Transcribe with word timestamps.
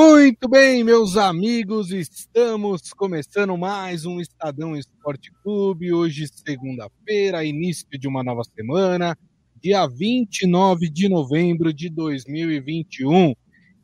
Muito 0.00 0.48
bem, 0.48 0.84
meus 0.84 1.16
amigos, 1.16 1.90
estamos 1.90 2.92
começando 2.92 3.58
mais 3.58 4.06
um 4.06 4.20
Estadão 4.20 4.76
Esporte 4.76 5.32
Clube. 5.42 5.92
Hoje, 5.92 6.28
segunda-feira, 6.28 7.44
início 7.44 7.84
de 7.98 8.06
uma 8.06 8.22
nova 8.22 8.44
semana, 8.44 9.18
dia 9.60 9.84
29 9.88 10.88
de 10.88 11.08
novembro 11.08 11.74
de 11.74 11.90
2021. 11.90 13.34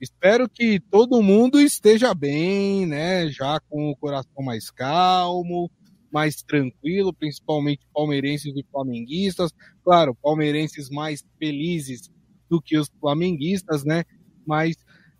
Espero 0.01 0.49
que 0.49 0.79
todo 0.79 1.21
mundo 1.21 1.61
esteja 1.61 2.15
bem, 2.15 2.87
né? 2.87 3.27
Já 3.27 3.59
com 3.69 3.91
o 3.91 3.97
coração 3.97 4.41
mais 4.41 4.71
calmo, 4.71 5.69
mais 6.13 6.45
tranquilo, 6.45 7.13
principalmente 7.13 7.89
palmeirenses 7.93 8.55
e 8.57 8.65
flamenguistas. 8.71 9.51
Claro, 9.83 10.17
palmeirenses 10.23 10.89
mais 10.91 11.25
felizes 11.41 12.09
do 12.49 12.63
que 12.63 12.79
os 12.79 12.89
flamenguistas, 13.01 13.85
né? 13.85 14.05
Mas 14.47 14.77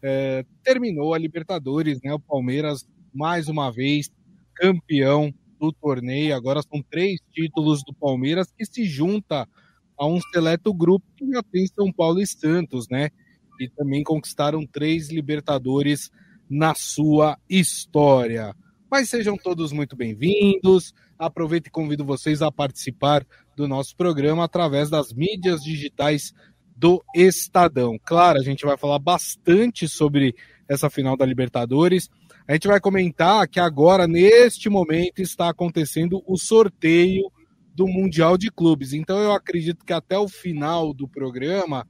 é, 0.07 0.45
terminou 0.63 1.15
a 1.15 1.19
Libertadores, 1.19 1.99
né? 2.03 2.13
O 2.13 2.21
Palmeiras, 2.21 2.87
mais 3.13 3.49
uma 3.49 3.73
vez, 3.73 4.11
campeão 4.55 5.33
do 5.59 5.73
torneio. 5.73 6.37
Agora 6.37 6.61
são 6.63 6.83
três 6.83 7.21
títulos 7.33 7.83
do 7.83 7.95
Palmeiras 7.95 8.53
que 8.53 8.67
se 8.67 8.85
junta 8.85 9.49
a 9.99 10.07
um 10.07 10.21
seleto 10.31 10.75
grupo 10.75 11.07
que 11.17 11.27
já 11.31 11.43
tem 11.43 11.67
São 11.69 11.91
Paulo 11.91 12.21
e 12.21 12.27
Santos, 12.27 12.87
né? 12.91 13.09
E 13.59 13.67
também 13.71 14.03
conquistaram 14.03 14.67
três 14.67 15.11
Libertadores 15.11 16.11
na 16.51 16.75
sua 16.75 17.39
história. 17.49 18.55
Mas 18.91 19.09
sejam 19.09 19.39
todos 19.39 19.73
muito 19.73 19.97
bem-vindos. 19.97 20.93
Aproveito 21.19 21.69
e 21.69 21.71
convido 21.71 22.05
vocês 22.05 22.43
a 22.43 22.53
participar 22.53 23.27
do 23.57 23.67
nosso 23.67 23.97
programa 23.97 24.45
através 24.45 24.91
das 24.91 25.15
mídias 25.15 25.63
digitais 25.63 26.35
do 26.77 27.03
Estadão. 27.15 27.99
Claro, 28.05 28.39
a 28.39 28.43
gente 28.43 28.65
vai 28.65 28.77
falar 28.77 28.99
bastante 28.99 29.89
sobre 29.89 30.35
essa 30.69 30.91
final 30.91 31.17
da 31.17 31.25
Libertadores. 31.25 32.11
A 32.47 32.53
gente 32.53 32.67
vai 32.69 32.81
comentar 32.81 33.49
que 33.49 33.61
agora, 33.61 34.07
neste 34.07 34.69
momento, 34.69 35.21
está 35.21 35.49
acontecendo 35.49 36.23
o 36.27 36.37
sorteio 36.37 37.31
do 37.75 37.87
Mundial 37.87 38.37
de 38.37 38.51
Clubes. 38.51 38.93
Então, 38.93 39.19
eu 39.19 39.33
acredito 39.33 39.85
que 39.85 39.93
até 39.93 40.19
o 40.19 40.29
final 40.29 40.93
do 40.93 41.09
programa 41.09 41.87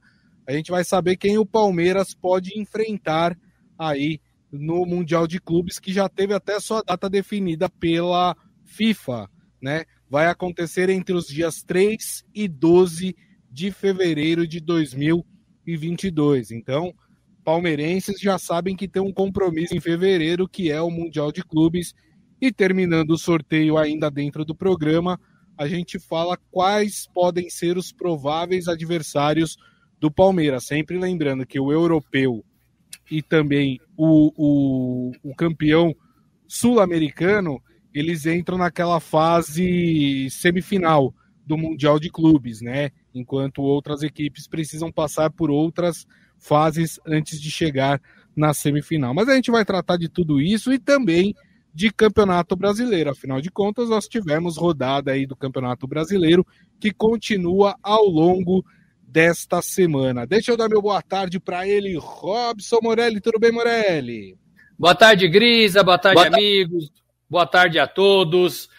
a 0.47 0.51
gente 0.51 0.69
vai 0.69 0.83
saber 0.83 1.17
quem 1.17 1.37
o 1.37 1.45
Palmeiras 1.45 2.13
pode 2.13 2.59
enfrentar 2.59 3.37
aí 3.77 4.19
no 4.51 4.85
Mundial 4.85 5.27
de 5.27 5.39
Clubes, 5.39 5.79
que 5.79 5.91
já 5.91 6.07
teve 6.07 6.33
até 6.33 6.59
sua 6.59 6.83
data 6.83 7.09
definida 7.09 7.67
pela 7.67 8.35
FIFA, 8.63 9.29
né? 9.61 9.85
Vai 10.09 10.27
acontecer 10.27 10.89
entre 10.89 11.15
os 11.15 11.27
dias 11.27 11.63
3 11.63 12.23
e 12.33 12.47
12 12.47 13.15
de 13.55 13.71
fevereiro 13.71 14.45
de 14.45 14.59
2022. 14.59 16.51
Então, 16.51 16.93
palmeirenses 17.41 18.19
já 18.19 18.37
sabem 18.37 18.75
que 18.75 18.85
tem 18.85 19.01
um 19.01 19.13
compromisso 19.13 19.73
em 19.73 19.79
fevereiro, 19.79 20.45
que 20.45 20.69
é 20.69 20.81
o 20.81 20.91
Mundial 20.91 21.31
de 21.31 21.41
Clubes. 21.41 21.93
E 22.41 22.51
terminando 22.51 23.11
o 23.11 23.17
sorteio 23.17 23.77
ainda 23.77 24.11
dentro 24.11 24.43
do 24.43 24.53
programa, 24.53 25.17
a 25.57 25.69
gente 25.69 25.97
fala 25.97 26.37
quais 26.51 27.07
podem 27.13 27.49
ser 27.49 27.77
os 27.77 27.93
prováveis 27.93 28.67
adversários 28.67 29.55
do 30.01 30.11
Palmeiras. 30.11 30.65
Sempre 30.65 30.99
lembrando 30.99 31.45
que 31.45 31.57
o 31.57 31.71
europeu 31.71 32.43
e 33.09 33.21
também 33.21 33.79
o, 33.95 34.33
o, 34.35 35.11
o 35.23 35.33
campeão 35.33 35.95
sul-americano, 36.45 37.61
eles 37.93 38.25
entram 38.25 38.57
naquela 38.57 38.99
fase 38.99 40.27
semifinal 40.29 41.13
do 41.45 41.57
Mundial 41.57 41.99
de 41.99 42.09
Clubes, 42.09 42.61
né? 42.61 42.91
enquanto 43.13 43.61
outras 43.61 44.03
equipes 44.03 44.47
precisam 44.47 44.91
passar 44.91 45.31
por 45.31 45.49
outras 45.49 46.05
fases 46.37 46.99
antes 47.07 47.41
de 47.41 47.49
chegar 47.49 48.01
na 48.35 48.53
semifinal. 48.53 49.13
Mas 49.13 49.29
a 49.29 49.35
gente 49.35 49.49
vai 49.49 49.63
tratar 49.63 49.97
de 49.97 50.09
tudo 50.09 50.41
isso 50.41 50.73
e 50.73 50.77
também 50.77 51.33
de 51.73 51.91
Campeonato 51.91 52.55
Brasileiro. 52.55 53.09
Afinal 53.09 53.41
de 53.41 53.49
contas, 53.49 53.89
nós 53.89 54.07
tivemos 54.07 54.57
rodada 54.57 55.11
aí 55.11 55.25
do 55.25 55.35
Campeonato 55.35 55.87
Brasileiro 55.87 56.45
que 56.79 56.91
continua 56.91 57.75
ao 57.81 58.05
longo 58.05 58.65
desta 59.07 59.61
semana. 59.61 60.27
Deixa 60.27 60.51
eu 60.51 60.57
dar 60.57 60.67
meu 60.67 60.81
boa 60.81 61.01
tarde 61.01 61.39
para 61.39 61.67
ele, 61.67 61.97
Robson 61.97 62.79
Morelli. 62.81 63.21
Tudo 63.21 63.39
bem, 63.39 63.51
Morelli? 63.51 64.37
Boa 64.77 64.93
tarde, 64.93 65.27
Grisa. 65.29 65.83
Boa 65.83 65.97
tarde, 65.97 66.15
boa 66.21 66.27
amigos. 66.27 66.89
Ta... 66.89 66.95
Boa 67.29 67.47
tarde 67.47 67.79
a 67.79 67.87
todos. 67.87 68.69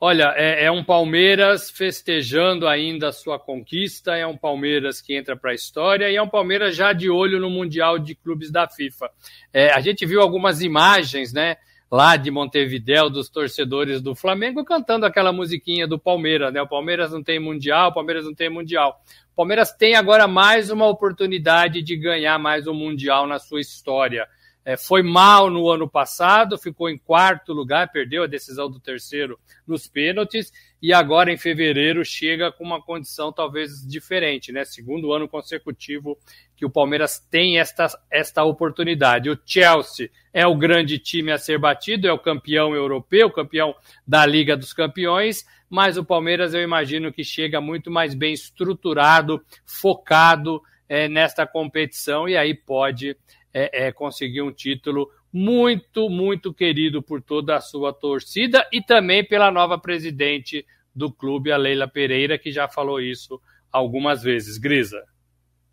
Olha, 0.00 0.34
é, 0.36 0.64
é, 0.64 0.70
um 0.70 0.84
Palmeiras 0.84 1.70
festejando 1.70 2.66
ainda 2.66 3.08
a 3.08 3.12
sua 3.12 3.38
conquista, 3.38 4.14
é 4.16 4.26
um 4.26 4.36
Palmeiras 4.36 5.00
que 5.00 5.16
entra 5.16 5.36
para 5.36 5.52
a 5.52 5.54
história 5.54 6.10
e 6.10 6.16
é 6.16 6.22
um 6.22 6.28
Palmeiras 6.28 6.76
já 6.76 6.92
de 6.92 7.08
olho 7.08 7.40
no 7.40 7.48
Mundial 7.48 7.98
de 7.98 8.14
Clubes 8.14 8.50
da 8.50 8.68
FIFA. 8.68 9.08
É, 9.52 9.72
a 9.72 9.80
gente 9.80 10.04
viu 10.04 10.20
algumas 10.20 10.60
imagens, 10.60 11.32
né? 11.32 11.56
Lá 11.90 12.16
de 12.16 12.30
Montevidéu, 12.30 13.08
dos 13.08 13.28
torcedores 13.28 14.02
do 14.02 14.16
Flamengo 14.16 14.64
cantando 14.64 15.06
aquela 15.06 15.32
musiquinha 15.32 15.86
do 15.86 15.98
Palmeiras, 15.98 16.52
né? 16.52 16.60
O 16.60 16.68
Palmeiras 16.68 17.12
não 17.12 17.22
tem 17.22 17.38
Mundial, 17.38 17.90
o 17.90 17.94
Palmeiras 17.94 18.24
não 18.24 18.34
tem 18.34 18.50
Mundial. 18.50 19.00
O 19.32 19.36
Palmeiras 19.36 19.72
tem 19.72 19.94
agora 19.94 20.26
mais 20.26 20.70
uma 20.70 20.86
oportunidade 20.86 21.82
de 21.82 21.96
ganhar 21.96 22.38
mais 22.38 22.66
um 22.66 22.74
Mundial 22.74 23.26
na 23.26 23.38
sua 23.38 23.60
história. 23.60 24.26
É, 24.64 24.78
foi 24.78 25.02
mal 25.02 25.50
no 25.50 25.68
ano 25.68 25.88
passado, 25.88 26.56
ficou 26.56 26.88
em 26.88 26.96
quarto 26.96 27.52
lugar, 27.52 27.92
perdeu 27.92 28.22
a 28.22 28.26
decisão 28.26 28.70
do 28.70 28.80
terceiro 28.80 29.38
nos 29.66 29.86
pênaltis 29.86 30.50
e 30.80 30.92
agora 30.92 31.30
em 31.30 31.36
fevereiro 31.36 32.02
chega 32.04 32.50
com 32.50 32.64
uma 32.64 32.80
condição 32.80 33.30
talvez 33.30 33.86
diferente, 33.86 34.52
né? 34.52 34.64
Segundo 34.64 35.12
ano 35.12 35.28
consecutivo 35.28 36.18
que 36.56 36.64
o 36.64 36.70
Palmeiras 36.70 37.18
tem 37.18 37.58
esta, 37.58 37.88
esta 38.10 38.42
oportunidade. 38.42 39.28
O 39.28 39.38
Chelsea 39.44 40.10
é 40.32 40.46
o 40.46 40.56
grande 40.56 40.98
time 40.98 41.30
a 41.30 41.38
ser 41.38 41.58
batido, 41.58 42.08
é 42.08 42.12
o 42.12 42.18
campeão 42.18 42.74
europeu, 42.74 43.30
campeão 43.30 43.74
da 44.06 44.24
Liga 44.24 44.56
dos 44.56 44.72
Campeões, 44.72 45.44
mas 45.68 45.98
o 45.98 46.04
Palmeiras 46.04 46.54
eu 46.54 46.62
imagino 46.62 47.12
que 47.12 47.22
chega 47.22 47.60
muito 47.60 47.90
mais 47.90 48.14
bem 48.14 48.32
estruturado, 48.32 49.44
focado 49.66 50.62
é, 50.88 51.08
nesta 51.08 51.46
competição 51.46 52.28
e 52.28 52.36
aí 52.36 52.54
pode 52.54 53.16
é, 53.54 53.86
é, 53.86 53.92
conseguir 53.92 54.42
um 54.42 54.52
título 54.52 55.08
muito, 55.32 56.10
muito 56.10 56.52
querido 56.52 57.00
por 57.00 57.22
toda 57.22 57.56
a 57.56 57.60
sua 57.60 57.92
torcida 57.92 58.66
e 58.72 58.82
também 58.82 59.24
pela 59.24 59.50
nova 59.50 59.78
presidente 59.78 60.66
do 60.94 61.12
clube, 61.12 61.52
a 61.52 61.56
Leila 61.56 61.86
Pereira, 61.86 62.36
que 62.36 62.50
já 62.50 62.68
falou 62.68 63.00
isso 63.00 63.40
algumas 63.70 64.22
vezes. 64.22 64.58
Grisa. 64.58 65.00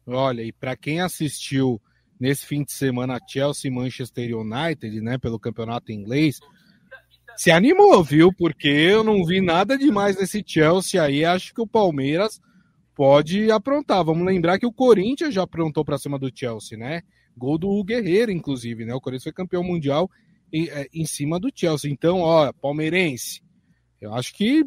Olha, 0.05 0.43
e 0.43 0.51
para 0.51 0.75
quem 0.75 1.01
assistiu 1.01 1.81
nesse 2.19 2.45
fim 2.45 2.63
de 2.63 2.71
semana 2.71 3.19
Chelsea 3.27 3.69
e 3.69 3.73
Manchester 3.73 4.37
United, 4.37 5.01
né, 5.01 5.17
pelo 5.17 5.39
campeonato 5.39 5.91
inglês, 5.91 6.39
se 7.35 7.49
animou, 7.49 8.03
viu? 8.03 8.31
Porque 8.31 8.67
eu 8.67 9.03
não 9.03 9.25
vi 9.25 9.41
nada 9.41 9.77
demais 9.77 10.19
nesse 10.19 10.43
Chelsea 10.45 11.01
aí. 11.01 11.25
Acho 11.25 11.53
que 11.53 11.61
o 11.61 11.67
Palmeiras 11.67 12.39
pode 12.93 13.49
aprontar. 13.49 14.03
Vamos 14.03 14.25
lembrar 14.25 14.59
que 14.59 14.65
o 14.65 14.73
Corinthians 14.73 15.33
já 15.33 15.43
aprontou 15.43 15.83
para 15.83 15.97
cima 15.97 16.19
do 16.19 16.31
Chelsea, 16.33 16.77
né? 16.77 17.01
Gol 17.41 17.57
do 17.57 17.83
Guerreiro, 17.83 18.31
inclusive, 18.31 18.85
né? 18.85 18.93
O 18.93 19.01
Corinthians 19.01 19.23
foi 19.23 19.33
campeão 19.33 19.63
mundial 19.63 20.07
em, 20.53 20.69
é, 20.69 20.87
em 20.93 21.05
cima 21.07 21.39
do 21.39 21.49
Chelsea. 21.53 21.91
Então, 21.91 22.19
ó, 22.19 22.53
palmeirense, 22.53 23.41
eu 23.99 24.13
acho 24.13 24.31
que 24.35 24.63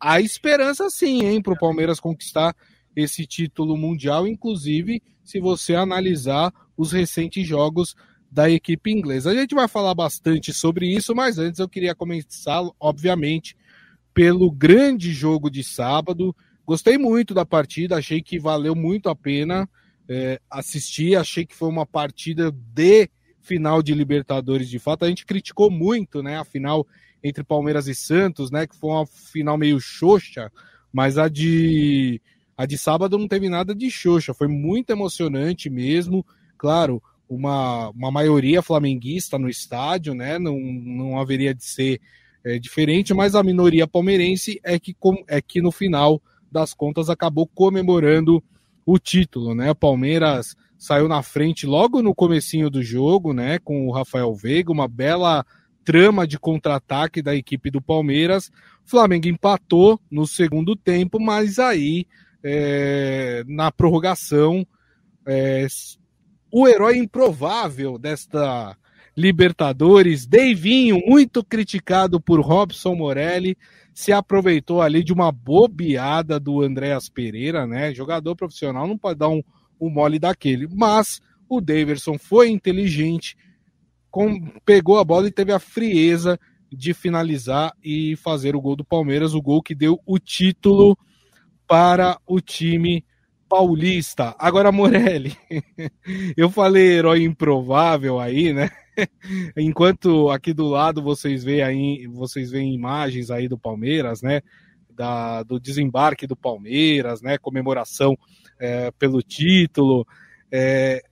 há 0.00 0.20
esperança 0.22 0.88
sim, 0.88 1.26
hein, 1.26 1.42
para 1.42 1.52
o 1.52 1.58
Palmeiras 1.58 2.00
conquistar 2.00 2.56
esse 2.96 3.26
título 3.26 3.76
mundial, 3.76 4.26
inclusive 4.26 5.02
se 5.22 5.38
você 5.38 5.74
analisar 5.74 6.50
os 6.78 6.92
recentes 6.92 7.46
jogos 7.46 7.94
da 8.30 8.48
equipe 8.48 8.90
inglesa. 8.90 9.30
A 9.30 9.34
gente 9.34 9.54
vai 9.54 9.68
falar 9.68 9.94
bastante 9.94 10.54
sobre 10.54 10.86
isso, 10.86 11.14
mas 11.14 11.38
antes 11.38 11.60
eu 11.60 11.68
queria 11.68 11.94
começar, 11.94 12.62
obviamente, 12.80 13.54
pelo 14.14 14.50
grande 14.50 15.12
jogo 15.12 15.50
de 15.50 15.62
sábado. 15.62 16.34
Gostei 16.64 16.96
muito 16.96 17.34
da 17.34 17.44
partida, 17.44 17.96
achei 17.96 18.22
que 18.22 18.38
valeu 18.38 18.74
muito 18.74 19.10
a 19.10 19.14
pena 19.14 19.68
é, 20.12 20.40
assisti, 20.50 21.14
achei 21.14 21.46
que 21.46 21.54
foi 21.54 21.68
uma 21.68 21.86
partida 21.86 22.50
de 22.50 23.08
final 23.40 23.80
de 23.80 23.94
Libertadores 23.94 24.68
de 24.68 24.80
fato. 24.80 25.04
A 25.04 25.08
gente 25.08 25.24
criticou 25.24 25.70
muito, 25.70 26.20
né, 26.20 26.36
a 26.36 26.44
final 26.44 26.84
entre 27.22 27.44
Palmeiras 27.44 27.86
e 27.86 27.94
Santos, 27.94 28.50
né, 28.50 28.66
que 28.66 28.74
foi 28.74 28.90
uma 28.90 29.06
final 29.06 29.56
meio 29.56 29.78
xoxa, 29.78 30.50
mas 30.92 31.16
a 31.16 31.28
de 31.28 32.20
a 32.56 32.66
de 32.66 32.76
sábado 32.76 33.16
não 33.16 33.28
teve 33.28 33.48
nada 33.48 33.72
de 33.72 33.88
xoxa, 33.88 34.34
foi 34.34 34.48
muito 34.48 34.90
emocionante 34.90 35.70
mesmo. 35.70 36.26
Claro, 36.58 37.00
uma, 37.28 37.90
uma 37.90 38.10
maioria 38.10 38.60
flamenguista 38.60 39.38
no 39.38 39.48
estádio, 39.48 40.12
né, 40.12 40.40
não, 40.40 40.58
não 40.58 41.20
haveria 41.20 41.54
de 41.54 41.64
ser 41.64 42.00
é, 42.44 42.58
diferente, 42.58 43.14
mas 43.14 43.36
a 43.36 43.44
minoria 43.44 43.86
palmeirense 43.86 44.60
é 44.64 44.76
que, 44.76 44.94
é 45.28 45.40
que 45.40 45.62
no 45.62 45.70
final 45.70 46.20
das 46.50 46.74
contas 46.74 47.08
acabou 47.08 47.46
comemorando 47.46 48.42
o 48.92 48.98
título, 48.98 49.54
né? 49.54 49.70
O 49.70 49.74
Palmeiras 49.74 50.56
saiu 50.76 51.06
na 51.08 51.22
frente 51.22 51.66
logo 51.66 52.02
no 52.02 52.14
comecinho 52.14 52.68
do 52.68 52.82
jogo, 52.82 53.32
né? 53.32 53.58
Com 53.58 53.86
o 53.86 53.92
Rafael 53.92 54.34
Veiga, 54.34 54.72
uma 54.72 54.88
bela 54.88 55.44
trama 55.84 56.26
de 56.26 56.38
contra-ataque 56.38 57.22
da 57.22 57.34
equipe 57.34 57.70
do 57.70 57.80
Palmeiras. 57.80 58.50
O 58.86 58.90
Flamengo 58.90 59.28
empatou 59.28 60.00
no 60.10 60.26
segundo 60.26 60.74
tempo, 60.74 61.20
mas 61.20 61.58
aí 61.58 62.06
é, 62.42 63.44
na 63.46 63.70
prorrogação 63.70 64.66
é, 65.26 65.66
o 66.52 66.66
herói 66.66 66.96
improvável 66.98 67.98
desta 67.98 68.76
Libertadores, 69.20 70.26
Deivinho, 70.26 70.98
muito 71.06 71.44
criticado 71.44 72.20
por 72.20 72.40
Robson 72.40 72.94
Morelli, 72.94 73.56
se 73.92 74.12
aproveitou 74.12 74.80
ali 74.80 75.04
de 75.04 75.12
uma 75.12 75.30
bobeada 75.30 76.40
do 76.40 76.62
Andréas 76.62 77.08
Pereira, 77.08 77.66
né? 77.66 77.92
Jogador 77.92 78.34
profissional 78.34 78.88
não 78.88 78.96
pode 78.96 79.18
dar 79.18 79.28
um, 79.28 79.42
um 79.78 79.90
mole 79.90 80.18
daquele, 80.18 80.66
mas 80.72 81.20
o 81.48 81.60
Daverson 81.60 82.16
foi 82.16 82.48
inteligente, 82.48 83.36
com, 84.10 84.40
pegou 84.64 84.98
a 84.98 85.04
bola 85.04 85.28
e 85.28 85.32
teve 85.32 85.52
a 85.52 85.58
frieza 85.58 86.38
de 86.72 86.94
finalizar 86.94 87.72
e 87.84 88.16
fazer 88.16 88.56
o 88.56 88.60
gol 88.60 88.76
do 88.76 88.84
Palmeiras, 88.84 89.34
o 89.34 89.42
gol 89.42 89.62
que 89.62 89.74
deu 89.74 90.00
o 90.06 90.18
título 90.18 90.96
para 91.66 92.18
o 92.26 92.40
time 92.40 93.04
paulista. 93.48 94.34
Agora, 94.38 94.70
Morelli, 94.70 95.36
eu 96.36 96.48
falei 96.48 96.92
herói 96.92 97.24
improvável 97.24 98.18
aí, 98.18 98.52
né? 98.52 98.70
Enquanto 99.56 100.30
aqui 100.30 100.52
do 100.52 100.66
lado 100.66 101.02
vocês 101.02 101.44
veem 101.44 101.62
aí, 101.62 102.06
vocês 102.06 102.50
veem 102.50 102.74
imagens 102.74 103.30
aí 103.30 103.48
do 103.48 103.58
Palmeiras, 103.58 104.22
né? 104.22 104.42
Da, 104.90 105.42
do 105.42 105.58
desembarque 105.58 106.26
do 106.26 106.36
Palmeiras, 106.36 107.22
né? 107.22 107.38
Comemoração 107.38 108.16
é, 108.58 108.90
pelo 108.92 109.22
título. 109.22 110.06
É, 110.52 111.02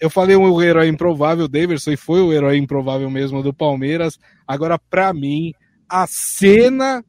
eu 0.00 0.08
falei 0.08 0.34
um 0.34 0.62
herói 0.62 0.88
improvável, 0.88 1.46
Davidson, 1.46 1.92
e 1.92 1.96
foi 1.96 2.20
o 2.20 2.32
herói 2.32 2.56
improvável 2.56 3.10
mesmo 3.10 3.42
do 3.42 3.52
Palmeiras. 3.52 4.18
Agora, 4.46 4.78
para 4.78 5.12
mim, 5.12 5.52
a 5.88 6.06
cena 6.06 7.04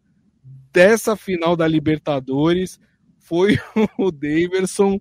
dessa 0.74 1.16
final 1.16 1.56
da 1.56 1.68
Libertadores 1.68 2.80
foi 3.20 3.58
o 3.98 4.12
Davidson 4.12 5.00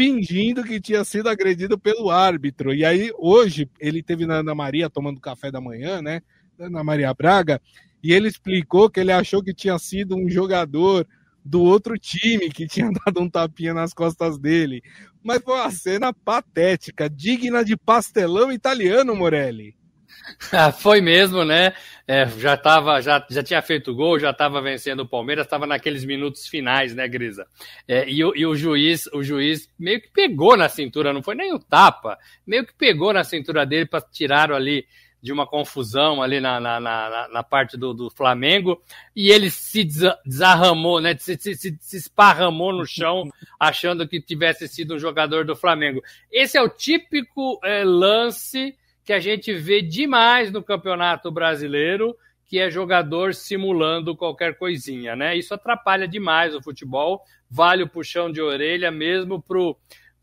fingindo 0.00 0.64
que 0.64 0.80
tinha 0.80 1.04
sido 1.04 1.28
agredido 1.28 1.78
pelo 1.78 2.08
árbitro. 2.08 2.72
E 2.72 2.86
aí, 2.86 3.12
hoje, 3.18 3.68
ele 3.78 4.02
teve 4.02 4.24
na 4.24 4.36
Ana 4.36 4.54
Maria 4.54 4.88
tomando 4.88 5.20
café 5.20 5.50
da 5.50 5.60
manhã, 5.60 6.00
né? 6.00 6.22
Ana 6.58 6.82
Maria 6.82 7.12
Braga, 7.12 7.60
e 8.02 8.10
ele 8.10 8.26
explicou 8.26 8.88
que 8.88 8.98
ele 8.98 9.12
achou 9.12 9.42
que 9.42 9.52
tinha 9.52 9.78
sido 9.78 10.16
um 10.16 10.26
jogador 10.26 11.06
do 11.44 11.62
outro 11.62 11.98
time 11.98 12.48
que 12.48 12.66
tinha 12.66 12.90
dado 13.04 13.20
um 13.20 13.28
tapinha 13.28 13.74
nas 13.74 13.92
costas 13.92 14.38
dele. 14.38 14.82
Mas 15.22 15.42
foi 15.42 15.54
uma 15.54 15.70
cena 15.70 16.14
patética, 16.14 17.08
digna 17.08 17.62
de 17.62 17.76
pastelão 17.76 18.50
italiano, 18.50 19.14
Morelli. 19.14 19.76
Ah, 20.52 20.72
foi 20.72 21.00
mesmo, 21.00 21.44
né? 21.44 21.72
É, 22.06 22.26
já, 22.26 22.56
tava, 22.56 23.00
já, 23.00 23.24
já 23.30 23.42
tinha 23.42 23.62
feito 23.62 23.94
gol, 23.94 24.18
já 24.18 24.30
estava 24.30 24.60
vencendo 24.60 25.00
o 25.00 25.08
Palmeiras, 25.08 25.46
estava 25.46 25.66
naqueles 25.66 26.04
minutos 26.04 26.46
finais, 26.48 26.94
né, 26.94 27.06
Grisa? 27.06 27.46
É, 27.86 28.08
e, 28.08 28.18
e, 28.18 28.46
o 28.46 28.54
juiz, 28.56 29.06
o 29.12 29.22
juiz 29.22 29.70
meio 29.78 30.00
que 30.00 30.08
pegou 30.08 30.56
na 30.56 30.68
cintura, 30.68 31.12
não 31.12 31.22
foi 31.22 31.34
nem 31.34 31.54
o 31.54 31.58
tapa, 31.58 32.18
meio 32.46 32.66
que 32.66 32.74
pegou 32.74 33.12
na 33.12 33.22
cintura 33.22 33.64
dele 33.64 33.86
para 33.86 34.00
tirar 34.00 34.50
ali 34.50 34.86
de 35.22 35.32
uma 35.32 35.46
confusão 35.46 36.22
ali 36.22 36.40
na, 36.40 36.58
na, 36.58 36.80
na, 36.80 37.28
na 37.28 37.42
parte 37.42 37.76
do, 37.76 37.92
do, 37.92 38.10
Flamengo, 38.10 38.82
e 39.14 39.30
ele 39.30 39.50
se 39.50 39.84
desarramou, 39.84 41.00
né? 41.00 41.14
Se, 41.18 41.36
se, 41.38 41.54
se, 41.54 41.96
esparramou 41.96 42.72
no 42.72 42.86
chão, 42.86 43.28
achando 43.60 44.08
que 44.08 44.20
tivesse 44.20 44.66
sido 44.66 44.94
um 44.94 44.98
jogador 44.98 45.44
do 45.44 45.54
Flamengo. 45.54 46.02
Esse 46.32 46.56
é 46.56 46.62
o 46.62 46.68
típico 46.68 47.60
é, 47.62 47.84
lance 47.84 48.74
que 49.04 49.12
a 49.12 49.20
gente 49.20 49.52
vê 49.52 49.82
demais 49.82 50.52
no 50.52 50.62
Campeonato 50.62 51.30
Brasileiro, 51.30 52.16
que 52.46 52.58
é 52.58 52.70
jogador 52.70 53.34
simulando 53.34 54.16
qualquer 54.16 54.58
coisinha, 54.58 55.14
né? 55.14 55.36
Isso 55.36 55.54
atrapalha 55.54 56.08
demais 56.08 56.54
o 56.54 56.62
futebol, 56.62 57.22
vale 57.48 57.82
o 57.84 57.88
puxão 57.88 58.30
de 58.30 58.40
orelha 58.40 58.90
mesmo 58.90 59.40
pro 59.40 59.76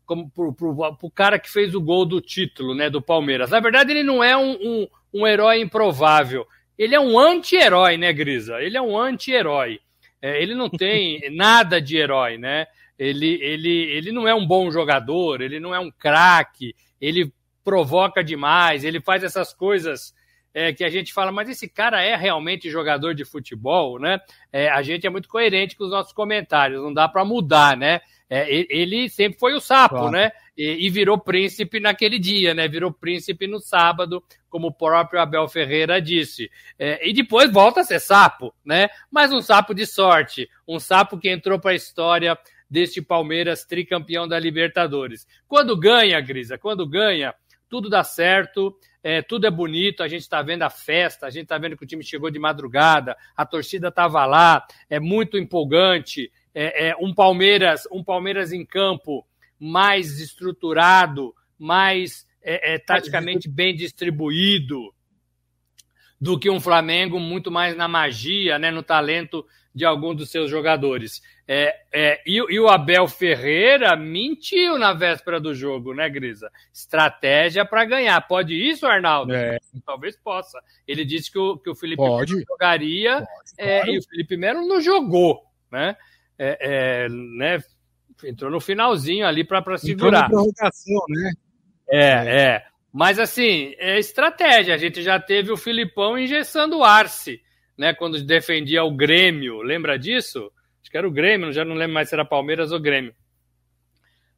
como 0.04 0.30
pro, 0.30 0.54
pro, 0.54 0.96
pro, 0.96 1.10
cara 1.10 1.38
que 1.38 1.50
fez 1.50 1.74
o 1.74 1.80
gol 1.82 2.06
do 2.06 2.18
título, 2.18 2.74
né, 2.74 2.88
do 2.88 3.02
Palmeiras. 3.02 3.50
Na 3.50 3.60
verdade, 3.60 3.92
ele 3.92 4.02
não 4.02 4.24
é 4.24 4.34
um, 4.34 4.52
um, 4.52 4.88
um 5.12 5.26
herói 5.26 5.60
improvável. 5.60 6.46
Ele 6.78 6.94
é 6.94 7.00
um 7.00 7.18
anti-herói, 7.18 7.98
né, 7.98 8.10
Grisa? 8.10 8.56
Ele 8.62 8.78
é 8.78 8.80
um 8.80 8.98
anti-herói. 8.98 9.80
É, 10.22 10.42
ele 10.42 10.54
não 10.54 10.70
tem 10.70 11.20
nada 11.36 11.78
de 11.78 11.98
herói, 11.98 12.38
né? 12.38 12.66
Ele, 12.98 13.38
ele, 13.42 13.82
ele 13.92 14.10
não 14.10 14.26
é 14.26 14.34
um 14.34 14.46
bom 14.46 14.70
jogador, 14.70 15.42
ele 15.42 15.60
não 15.60 15.74
é 15.74 15.78
um 15.78 15.90
craque, 15.90 16.74
ele 17.00 17.30
provoca 17.68 18.24
demais, 18.24 18.82
ele 18.82 18.98
faz 18.98 19.22
essas 19.22 19.52
coisas 19.52 20.14
é, 20.54 20.72
que 20.72 20.82
a 20.82 20.88
gente 20.88 21.12
fala, 21.12 21.30
mas 21.30 21.50
esse 21.50 21.68
cara 21.68 22.02
é 22.02 22.16
realmente 22.16 22.70
jogador 22.70 23.14
de 23.14 23.26
futebol, 23.26 23.98
né? 23.98 24.18
É, 24.50 24.70
a 24.70 24.80
gente 24.80 25.06
é 25.06 25.10
muito 25.10 25.28
coerente 25.28 25.76
com 25.76 25.84
os 25.84 25.90
nossos 25.90 26.14
comentários, 26.14 26.82
não 26.82 26.94
dá 26.94 27.06
para 27.06 27.26
mudar, 27.26 27.76
né? 27.76 28.00
É, 28.30 28.46
ele 28.50 29.10
sempre 29.10 29.38
foi 29.38 29.52
o 29.52 29.60
sapo, 29.60 29.96
claro. 29.96 30.12
né? 30.12 30.32
E, 30.56 30.86
e, 30.86 30.88
virou 30.88 31.18
príncipe 31.18 31.78
naquele 31.78 32.18
dia, 32.18 32.54
né? 32.54 32.66
Virou 32.66 32.90
príncipe 32.90 33.46
no 33.46 33.60
sábado, 33.60 34.24
como 34.48 34.68
o 34.68 34.72
próprio 34.72 35.20
Abel 35.20 35.46
Ferreira 35.46 36.00
disse. 36.00 36.50
É, 36.78 37.06
e 37.06 37.12
depois 37.12 37.52
volta 37.52 37.80
a 37.80 37.84
ser 37.84 38.00
sapo, 38.00 38.54
né? 38.64 38.88
Mas 39.10 39.30
um 39.30 39.42
sapo 39.42 39.74
de 39.74 39.84
sorte, 39.84 40.48
um 40.66 40.80
sapo 40.80 41.18
que 41.18 41.28
entrou 41.28 41.58
para 41.58 41.72
a 41.72 41.76
história 41.76 42.38
deste 42.70 43.02
Palmeiras 43.02 43.66
tricampeão 43.66 44.26
da 44.26 44.38
Libertadores. 44.38 45.26
Quando 45.46 45.76
ganha, 45.76 46.18
Grisa, 46.20 46.56
quando 46.56 46.88
ganha, 46.88 47.34
tudo 47.68 47.88
dá 47.88 48.02
certo, 48.02 48.76
é, 49.02 49.22
tudo 49.22 49.46
é 49.46 49.50
bonito, 49.50 50.02
a 50.02 50.08
gente 50.08 50.22
está 50.22 50.42
vendo 50.42 50.62
a 50.62 50.70
festa, 50.70 51.26
a 51.26 51.30
gente 51.30 51.44
está 51.44 51.58
vendo 51.58 51.76
que 51.76 51.84
o 51.84 51.86
time 51.86 52.02
chegou 52.02 52.30
de 52.30 52.38
madrugada, 52.38 53.16
a 53.36 53.46
torcida 53.46 53.88
estava 53.88 54.24
lá, 54.26 54.66
é 54.88 54.98
muito 54.98 55.38
empolgante, 55.38 56.32
é, 56.54 56.88
é, 56.88 56.96
um 57.00 57.14
Palmeiras, 57.14 57.86
um 57.92 58.02
Palmeiras 58.02 58.52
em 58.52 58.64
campo 58.64 59.26
mais 59.58 60.20
estruturado, 60.20 61.34
mais 61.58 62.26
é, 62.42 62.74
é, 62.74 62.78
taticamente 62.78 63.48
bem 63.48 63.74
distribuído 63.74 64.92
do 66.20 66.38
que 66.38 66.50
um 66.50 66.60
Flamengo 66.60 67.20
muito 67.20 67.50
mais 67.50 67.76
na 67.76 67.86
magia, 67.86 68.58
né, 68.58 68.70
no 68.70 68.82
talento 68.82 69.44
de 69.74 69.84
algum 69.84 70.14
dos 70.14 70.30
seus 70.30 70.50
jogadores. 70.50 71.22
É, 71.46 71.74
é, 71.92 72.22
e, 72.26 72.36
e, 72.36 72.60
o 72.60 72.68
Abel 72.68 73.06
Ferreira 73.06 73.96
mentiu 73.96 74.76
na 74.76 74.92
véspera 74.92 75.40
do 75.40 75.54
jogo, 75.54 75.94
né, 75.94 76.10
Grisa? 76.10 76.50
Estratégia 76.74 77.64
para 77.64 77.84
ganhar. 77.84 78.20
Pode 78.26 78.54
isso, 78.54 78.86
Arnaldo? 78.86 79.32
É. 79.32 79.58
Talvez 79.86 80.16
possa. 80.16 80.60
Ele 80.86 81.04
disse 81.04 81.30
que 81.30 81.38
o, 81.38 81.56
que 81.56 81.70
o 81.70 81.74
Felipe 81.74 81.96
Pode. 81.96 82.34
Melo 82.34 82.44
jogaria 82.46 83.14
Pode, 83.20 83.52
é, 83.56 83.80
claro. 83.80 83.92
e 83.92 83.98
o 83.98 84.02
Felipe 84.02 84.36
Melo 84.36 84.66
não 84.66 84.80
jogou, 84.80 85.42
né? 85.70 85.96
É, 86.38 86.58
é, 87.04 87.08
né? 87.08 87.62
Entrou 88.24 88.50
no 88.50 88.60
finalzinho 88.60 89.26
ali 89.26 89.44
para 89.44 89.62
segurar. 89.78 89.92
Entrou 89.92 90.10
na 90.10 90.28
prorrogação, 90.28 91.04
né? 91.08 91.32
É, 91.88 92.02
é. 92.10 92.67
Mas 92.92 93.18
assim, 93.18 93.74
é 93.78 93.98
estratégia. 93.98 94.74
A 94.74 94.78
gente 94.78 95.02
já 95.02 95.20
teve 95.20 95.52
o 95.52 95.56
Filipão 95.56 96.18
engessando 96.18 96.78
o 96.78 96.84
Arce 96.84 97.40
né, 97.76 97.94
quando 97.94 98.20
defendia 98.22 98.82
o 98.82 98.90
Grêmio. 98.90 99.62
Lembra 99.62 99.98
disso? 99.98 100.50
Acho 100.82 100.90
que 100.90 100.98
era 100.98 101.06
o 101.06 101.12
Grêmio, 101.12 101.52
já 101.52 101.64
não 101.64 101.74
lembro 101.74 101.94
mais 101.94 102.08
se 102.08 102.14
era 102.14 102.24
Palmeiras 102.24 102.72
ou 102.72 102.80
Grêmio. 102.80 103.14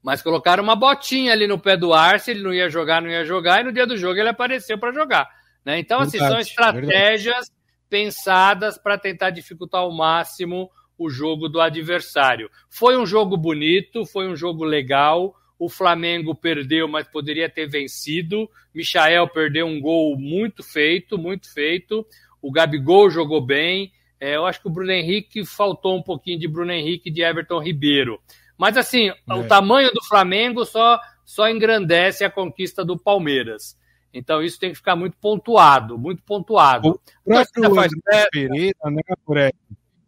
Mas 0.02 0.22
colocaram 0.22 0.62
uma 0.62 0.76
botinha 0.76 1.32
ali 1.32 1.46
no 1.46 1.58
pé 1.58 1.76
do 1.76 1.92
Arce, 1.92 2.30
ele 2.30 2.42
não 2.42 2.52
ia 2.52 2.68
jogar, 2.68 3.00
não 3.02 3.10
ia 3.10 3.24
jogar, 3.24 3.60
e 3.60 3.64
no 3.64 3.72
dia 3.72 3.86
do 3.86 3.96
jogo 3.96 4.18
ele 4.18 4.28
apareceu 4.28 4.78
para 4.78 4.92
jogar. 4.92 5.28
Né? 5.64 5.78
Então, 5.78 6.00
assim, 6.00 6.18
são 6.18 6.38
estratégias 6.38 7.48
verdade. 7.48 7.50
pensadas 7.88 8.78
para 8.78 8.98
tentar 8.98 9.30
dificultar 9.30 9.82
ao 9.82 9.92
máximo 9.92 10.70
o 10.98 11.08
jogo 11.08 11.48
do 11.48 11.60
adversário. 11.60 12.50
Foi 12.68 12.96
um 12.96 13.06
jogo 13.06 13.36
bonito, 13.36 14.04
foi 14.04 14.26
um 14.26 14.36
jogo 14.36 14.64
legal. 14.64 15.34
O 15.60 15.68
Flamengo 15.68 16.34
perdeu, 16.34 16.88
mas 16.88 17.06
poderia 17.06 17.48
ter 17.48 17.68
vencido. 17.68 18.50
Michael 18.74 19.28
perdeu 19.28 19.66
um 19.66 19.80
gol 19.80 20.18
muito 20.18 20.64
feito, 20.64 21.16
muito 21.16 21.52
feito 21.52 22.04
o 22.42 22.50
Gabigol 22.50 23.10
jogou 23.10 23.40
bem. 23.40 23.92
É, 24.18 24.36
eu 24.36 24.46
acho 24.46 24.60
que 24.60 24.68
o 24.68 24.70
Bruno 24.70 24.92
Henrique 24.92 25.44
faltou 25.44 25.96
um 25.96 26.02
pouquinho 26.02 26.38
de 26.38 26.48
Bruno 26.48 26.72
Henrique 26.72 27.08
e 27.08 27.12
de 27.12 27.22
Everton 27.22 27.58
Ribeiro. 27.58 28.20
Mas 28.56 28.76
assim, 28.76 29.08
é. 29.08 29.34
o 29.34 29.46
tamanho 29.46 29.90
do 29.92 30.04
Flamengo 30.04 30.64
só, 30.64 31.00
só 31.24 31.48
engrandece 31.48 32.24
a 32.24 32.30
conquista 32.30 32.84
do 32.84 32.98
Palmeiras. 32.98 33.78
Então 34.12 34.42
isso 34.42 34.58
tem 34.58 34.70
que 34.70 34.76
ficar 34.76 34.96
muito 34.96 35.16
pontuado, 35.18 35.96
muito 35.96 36.22
pontuado. 36.22 37.00
O 37.24 37.30
próprio 37.30 37.74
faz 37.74 37.92
Pereira, 38.30 38.90
né, 38.90 39.02
Fred, 39.24 39.56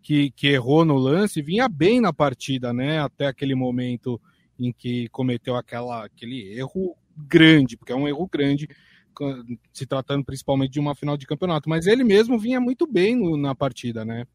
que, 0.03 0.31
que 0.33 0.49
errou 0.49 0.85
no 0.85 0.97
lance, 0.97 1.41
vinha 1.41 1.69
bem 1.69 2.01
na 2.01 2.13
partida, 2.13 2.73
né? 2.73 2.99
Até 3.01 3.27
aquele 3.27 3.55
momento 3.55 4.21
em 4.67 4.73
que 4.73 5.09
cometeu 5.09 5.57
aquela, 5.57 6.05
aquele 6.05 6.59
erro 6.59 6.97
grande, 7.17 7.77
porque 7.77 7.93
é 7.93 7.97
um 7.97 8.09
erro 8.09 8.29
grande 8.31 8.69
se 9.73 9.87
tratando 9.87 10.25
principalmente 10.25 10.73
de 10.73 10.81
uma 10.81 10.95
final 10.95 11.17
de 11.17 11.27
campeonato. 11.27 11.69
Mas 11.69 11.87
ele 11.87 12.05
mesmo 12.05 12.39
vinha 12.39 12.61
muito 12.61 12.87
bem 12.87 13.15
no, 13.17 13.37
na 13.37 13.55
partida, 13.55 14.05
né? 14.05 14.27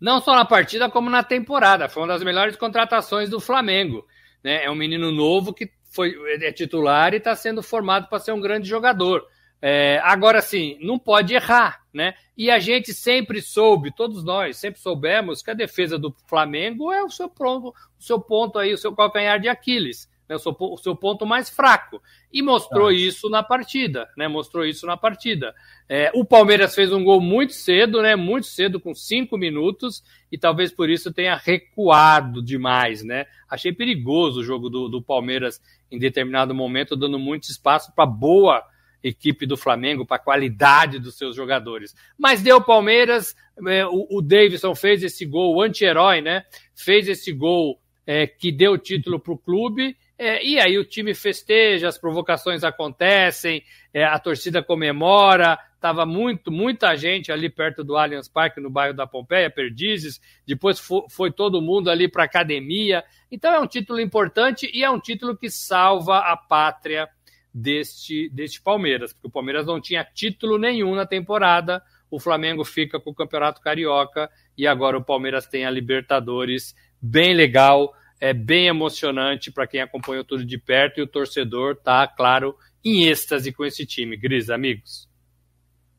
Não 0.00 0.20
só 0.20 0.34
na 0.34 0.44
partida, 0.44 0.90
como 0.90 1.10
na 1.10 1.22
temporada. 1.22 1.88
Foi 1.88 2.02
uma 2.02 2.08
das 2.08 2.22
melhores 2.22 2.56
contratações 2.56 3.28
do 3.28 3.40
Flamengo. 3.40 4.06
Né? 4.42 4.64
É 4.64 4.70
um 4.70 4.74
menino 4.74 5.10
novo 5.10 5.52
que 5.52 5.70
foi, 5.84 6.14
é 6.40 6.52
titular 6.52 7.12
e 7.12 7.18
está 7.18 7.34
sendo 7.34 7.62
formado 7.62 8.08
para 8.08 8.18
ser 8.18 8.32
um 8.32 8.40
grande 8.40 8.68
jogador. 8.68 9.24
É, 9.64 10.00
agora 10.02 10.40
sim, 10.40 10.76
não 10.80 10.98
pode 10.98 11.32
errar, 11.32 11.82
né? 11.94 12.14
E 12.36 12.50
a 12.50 12.58
gente 12.58 12.92
sempre 12.92 13.40
soube, 13.40 13.94
todos 13.94 14.24
nós 14.24 14.56
sempre 14.56 14.80
soubemos 14.80 15.40
que 15.40 15.52
a 15.52 15.54
defesa 15.54 15.96
do 15.96 16.12
Flamengo 16.26 16.90
é 16.90 17.04
o 17.04 17.08
seu 17.08 17.28
ponto, 17.28 17.68
o 17.68 18.02
seu 18.02 18.20
ponto 18.20 18.58
aí, 18.58 18.72
o 18.74 18.78
seu 18.78 18.92
calcanhar 18.92 19.38
de 19.38 19.48
Aquiles. 19.48 20.10
né, 20.28 20.34
o, 20.34 20.38
seu, 20.38 20.56
o 20.58 20.76
seu 20.78 20.96
ponto 20.96 21.24
mais 21.24 21.48
fraco. 21.48 22.02
E 22.32 22.42
mostrou 22.42 22.88
ah. 22.88 22.92
isso 22.92 23.28
na 23.28 23.42
partida, 23.42 24.08
né? 24.16 24.26
Mostrou 24.26 24.64
isso 24.64 24.84
na 24.84 24.96
partida. 24.96 25.54
É, 25.88 26.10
o 26.14 26.24
Palmeiras 26.24 26.74
fez 26.74 26.92
um 26.92 27.04
gol 27.04 27.20
muito 27.20 27.52
cedo, 27.52 28.02
né? 28.02 28.16
Muito 28.16 28.48
cedo, 28.48 28.80
com 28.80 28.94
cinco 28.94 29.36
minutos, 29.38 30.02
e 30.30 30.38
talvez 30.38 30.72
por 30.72 30.90
isso 30.90 31.12
tenha 31.12 31.36
recuado 31.36 32.42
demais, 32.42 33.04
né? 33.04 33.26
Achei 33.48 33.72
perigoso 33.72 34.40
o 34.40 34.44
jogo 34.44 34.68
do, 34.68 34.88
do 34.88 35.00
Palmeiras 35.02 35.60
em 35.90 35.98
determinado 35.98 36.54
momento, 36.54 36.96
dando 36.96 37.18
muito 37.18 37.44
espaço 37.44 37.94
para 37.94 38.06
boa 38.06 38.71
equipe 39.02 39.46
do 39.46 39.56
Flamengo, 39.56 40.06
para 40.06 40.16
a 40.16 40.20
qualidade 40.20 40.98
dos 40.98 41.16
seus 41.16 41.34
jogadores. 41.34 41.94
Mas 42.16 42.42
deu 42.42 42.60
Palmeiras, 42.62 43.34
é, 43.66 43.84
o, 43.86 44.06
o 44.10 44.22
Davidson 44.22 44.74
fez 44.74 45.02
esse 45.02 45.24
gol, 45.26 45.56
o 45.56 45.62
anti-herói, 45.62 46.20
né? 46.20 46.44
Fez 46.74 47.08
esse 47.08 47.32
gol 47.32 47.80
é, 48.06 48.26
que 48.26 48.52
deu 48.52 48.78
título 48.78 49.18
para 49.18 49.32
o 49.32 49.38
clube. 49.38 49.96
É, 50.18 50.44
e 50.44 50.60
aí 50.60 50.78
o 50.78 50.84
time 50.84 51.14
festeja, 51.14 51.88
as 51.88 51.98
provocações 51.98 52.62
acontecem, 52.62 53.62
é, 53.92 54.04
a 54.04 54.18
torcida 54.18 54.62
comemora. 54.62 55.58
Tava 55.80 56.06
muito, 56.06 56.52
muita 56.52 56.94
gente 56.94 57.32
ali 57.32 57.50
perto 57.50 57.82
do 57.82 57.96
Allianz 57.96 58.28
Parque, 58.28 58.60
no 58.60 58.70
bairro 58.70 58.94
da 58.94 59.04
Pompeia, 59.04 59.50
Perdizes. 59.50 60.20
Depois 60.46 60.80
foi, 61.10 61.32
todo 61.32 61.60
mundo 61.60 61.90
ali 61.90 62.06
para 62.08 62.22
academia. 62.22 63.02
Então 63.32 63.52
é 63.52 63.58
um 63.58 63.66
título 63.66 64.00
importante 64.00 64.70
e 64.72 64.84
é 64.84 64.90
um 64.90 65.00
título 65.00 65.36
que 65.36 65.50
salva 65.50 66.18
a 66.18 66.36
pátria 66.36 67.08
deste, 67.52 68.28
deste 68.30 68.60
Palmeiras, 68.60 69.12
porque 69.12 69.28
o 69.28 69.30
Palmeiras 69.30 69.66
não 69.66 69.80
tinha 69.80 70.04
título 70.04 70.58
nenhum 70.58 70.94
na 70.94 71.06
temporada, 71.06 71.82
o 72.10 72.18
Flamengo 72.18 72.64
fica 72.64 73.00
com 73.00 73.10
o 73.10 73.14
Campeonato 73.14 73.60
Carioca 73.60 74.30
e 74.56 74.66
agora 74.66 74.98
o 74.98 75.04
Palmeiras 75.04 75.46
tem 75.46 75.64
a 75.64 75.70
Libertadores, 75.70 76.74
bem 77.00 77.34
legal, 77.34 77.92
é 78.20 78.32
bem 78.32 78.66
emocionante 78.66 79.50
para 79.50 79.66
quem 79.66 79.80
acompanhou 79.80 80.24
tudo 80.24 80.44
de 80.44 80.58
perto 80.58 80.98
e 80.98 81.02
o 81.02 81.06
torcedor 81.06 81.76
tá, 81.76 82.06
claro, 82.06 82.54
em 82.84 83.04
êxtase 83.04 83.52
com 83.52 83.64
esse 83.64 83.84
time. 83.84 84.16
Gris, 84.16 84.48
amigos. 84.48 85.08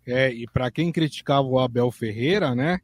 É, 0.05 0.31
e 0.31 0.45
para 0.47 0.71
quem 0.71 0.91
criticava 0.91 1.47
o 1.47 1.59
Abel 1.59 1.91
Ferreira, 1.91 2.53
né? 2.53 2.79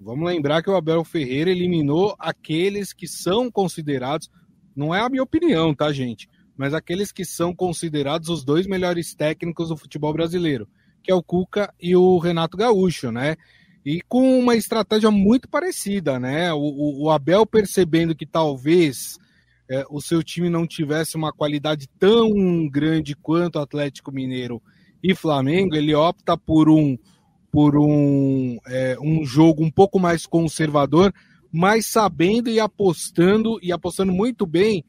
Vamos 0.00 0.26
lembrar 0.26 0.62
que 0.62 0.70
o 0.70 0.76
Abel 0.76 1.04
Ferreira 1.04 1.50
eliminou 1.50 2.14
aqueles 2.18 2.92
que 2.92 3.08
são 3.08 3.50
considerados, 3.50 4.30
não 4.76 4.94
é 4.94 5.00
a 5.00 5.08
minha 5.08 5.22
opinião, 5.22 5.74
tá, 5.74 5.92
gente? 5.92 6.28
Mas 6.58 6.74
aqueles 6.74 7.12
que 7.12 7.24
são 7.24 7.54
considerados 7.54 8.28
os 8.28 8.44
dois 8.44 8.66
melhores 8.66 9.14
técnicos 9.14 9.68
do 9.68 9.76
futebol 9.76 10.12
brasileiro, 10.12 10.68
que 11.02 11.12
é 11.12 11.14
o 11.14 11.22
Cuca 11.22 11.72
e 11.80 11.94
o 11.94 12.18
Renato 12.18 12.56
Gaúcho, 12.56 13.12
né? 13.12 13.36
E 13.86 14.02
com 14.08 14.38
uma 14.40 14.56
estratégia 14.56 15.10
muito 15.10 15.48
parecida, 15.48 16.18
né? 16.18 16.52
O, 16.52 17.04
o 17.04 17.10
Abel 17.10 17.46
percebendo 17.46 18.14
que 18.14 18.26
talvez 18.26 19.16
é, 19.70 19.84
o 19.88 20.00
seu 20.00 20.20
time 20.20 20.50
não 20.50 20.66
tivesse 20.66 21.16
uma 21.16 21.32
qualidade 21.32 21.88
tão 21.96 22.68
grande 22.68 23.14
quanto 23.14 23.60
Atlético 23.60 24.10
Mineiro 24.10 24.60
e 25.00 25.14
Flamengo, 25.14 25.76
ele 25.76 25.94
opta 25.94 26.36
por 26.36 26.68
um 26.68 26.98
por 27.50 27.78
um, 27.78 28.58
é, 28.66 28.96
um 29.00 29.24
jogo 29.24 29.64
um 29.64 29.70
pouco 29.70 29.98
mais 29.98 30.26
conservador, 30.26 31.14
mas 31.50 31.86
sabendo 31.86 32.50
e 32.50 32.60
apostando 32.60 33.58
e 33.62 33.72
apostando 33.72 34.12
muito 34.12 34.44
bem 34.44 34.84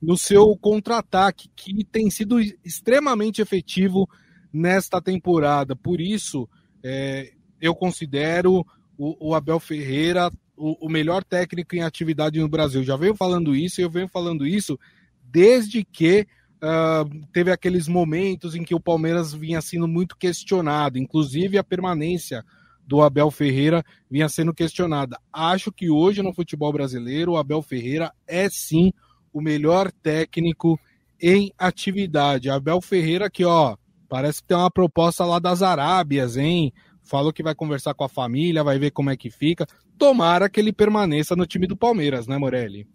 no 0.00 0.16
seu 0.16 0.56
contra-ataque, 0.56 1.50
que 1.54 1.84
tem 1.84 2.10
sido 2.10 2.40
extremamente 2.64 3.42
efetivo 3.42 4.08
nesta 4.52 5.00
temporada. 5.00 5.74
Por 5.74 6.00
isso, 6.00 6.48
é, 6.82 7.32
eu 7.60 7.74
considero 7.74 8.64
o, 8.96 9.30
o 9.30 9.34
Abel 9.34 9.60
Ferreira 9.60 10.30
o, 10.56 10.86
o, 10.86 10.88
melhor 10.88 11.22
técnico 11.22 11.76
em 11.76 11.82
atividade 11.82 12.40
no 12.40 12.48
Brasil. 12.48 12.82
Já 12.82 12.96
venho 12.96 13.14
falando 13.14 13.54
isso 13.54 13.80
e 13.80 13.84
eu 13.84 13.90
venho 13.90 14.08
falando 14.08 14.46
isso 14.46 14.78
desde 15.22 15.84
que 15.84 16.26
uh, 16.56 17.26
teve 17.32 17.50
aqueles 17.50 17.86
momentos 17.86 18.54
em 18.54 18.64
que 18.64 18.74
o 18.74 18.80
Palmeiras 18.80 19.32
vinha 19.32 19.60
sendo 19.60 19.86
muito 19.86 20.16
questionado, 20.16 20.98
inclusive 20.98 21.58
a 21.58 21.64
permanência 21.64 22.44
do 22.86 23.02
Abel 23.02 23.30
Ferreira 23.30 23.84
vinha 24.10 24.28
sendo 24.28 24.54
questionada. 24.54 25.18
Acho 25.32 25.70
que 25.70 25.90
hoje 25.90 26.22
no 26.22 26.32
futebol 26.32 26.72
brasileiro 26.72 27.32
o 27.32 27.36
Abel 27.36 27.62
Ferreira 27.62 28.12
é 28.26 28.48
sim 28.48 28.92
o 29.32 29.40
melhor 29.40 29.90
técnico 29.90 30.78
em 31.20 31.52
atividade. 31.58 32.50
Abel 32.50 32.80
Ferreira 32.80 33.28
que, 33.30 33.44
ó, 33.44 33.76
parece 34.08 34.40
que 34.40 34.48
tem 34.48 34.56
uma 34.56 34.70
proposta 34.70 35.24
lá 35.24 35.38
das 35.38 35.62
Arábias, 35.62 36.36
hein? 36.36 36.72
Falou 37.02 37.32
que 37.32 37.42
vai 37.42 37.54
conversar 37.54 37.94
com 37.94 38.04
a 38.04 38.08
família, 38.08 38.62
vai 38.62 38.78
ver 38.78 38.90
como 38.90 39.10
é 39.10 39.16
que 39.16 39.30
fica. 39.30 39.66
Tomara 39.98 40.48
que 40.48 40.60
ele 40.60 40.72
permaneça 40.72 41.34
no 41.34 41.46
time 41.46 41.66
do 41.66 41.76
Palmeiras, 41.76 42.26
né, 42.26 42.36
Morelli? 42.36 42.86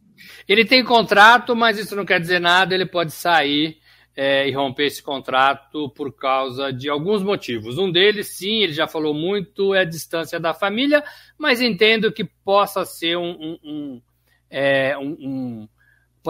Ele 0.48 0.63
tem 0.63 0.84
contrato, 0.84 1.56
mas 1.56 1.78
isso 1.78 1.96
não 1.96 2.06
quer 2.06 2.20
dizer 2.20 2.40
nada, 2.40 2.74
ele 2.74 2.86
pode 2.86 3.12
sair 3.12 3.78
é, 4.16 4.48
e 4.48 4.52
romper 4.52 4.86
esse 4.86 5.02
contrato 5.02 5.90
por 5.90 6.16
causa 6.16 6.72
de 6.72 6.90
alguns 6.90 7.24
motivos. 7.24 7.78
Um 7.78 7.92
deles, 7.92 8.28
sim, 8.38 8.62
ele 8.62 8.74
já 8.74 8.88
falou 8.88 9.13
muito, 9.13 9.74
é 9.74 9.82
a 9.82 9.86
distância 9.86 10.40
da 10.40 10.54
família, 10.54 11.04
mas 11.38 11.62
entendo 11.62 12.12
que 12.12 12.24
possa 12.24 12.86
ser 12.86 13.18
um, 13.18 13.32
um, 13.32 13.60
um, 13.63 14.02
é, 14.50 14.98
um 14.98 15.68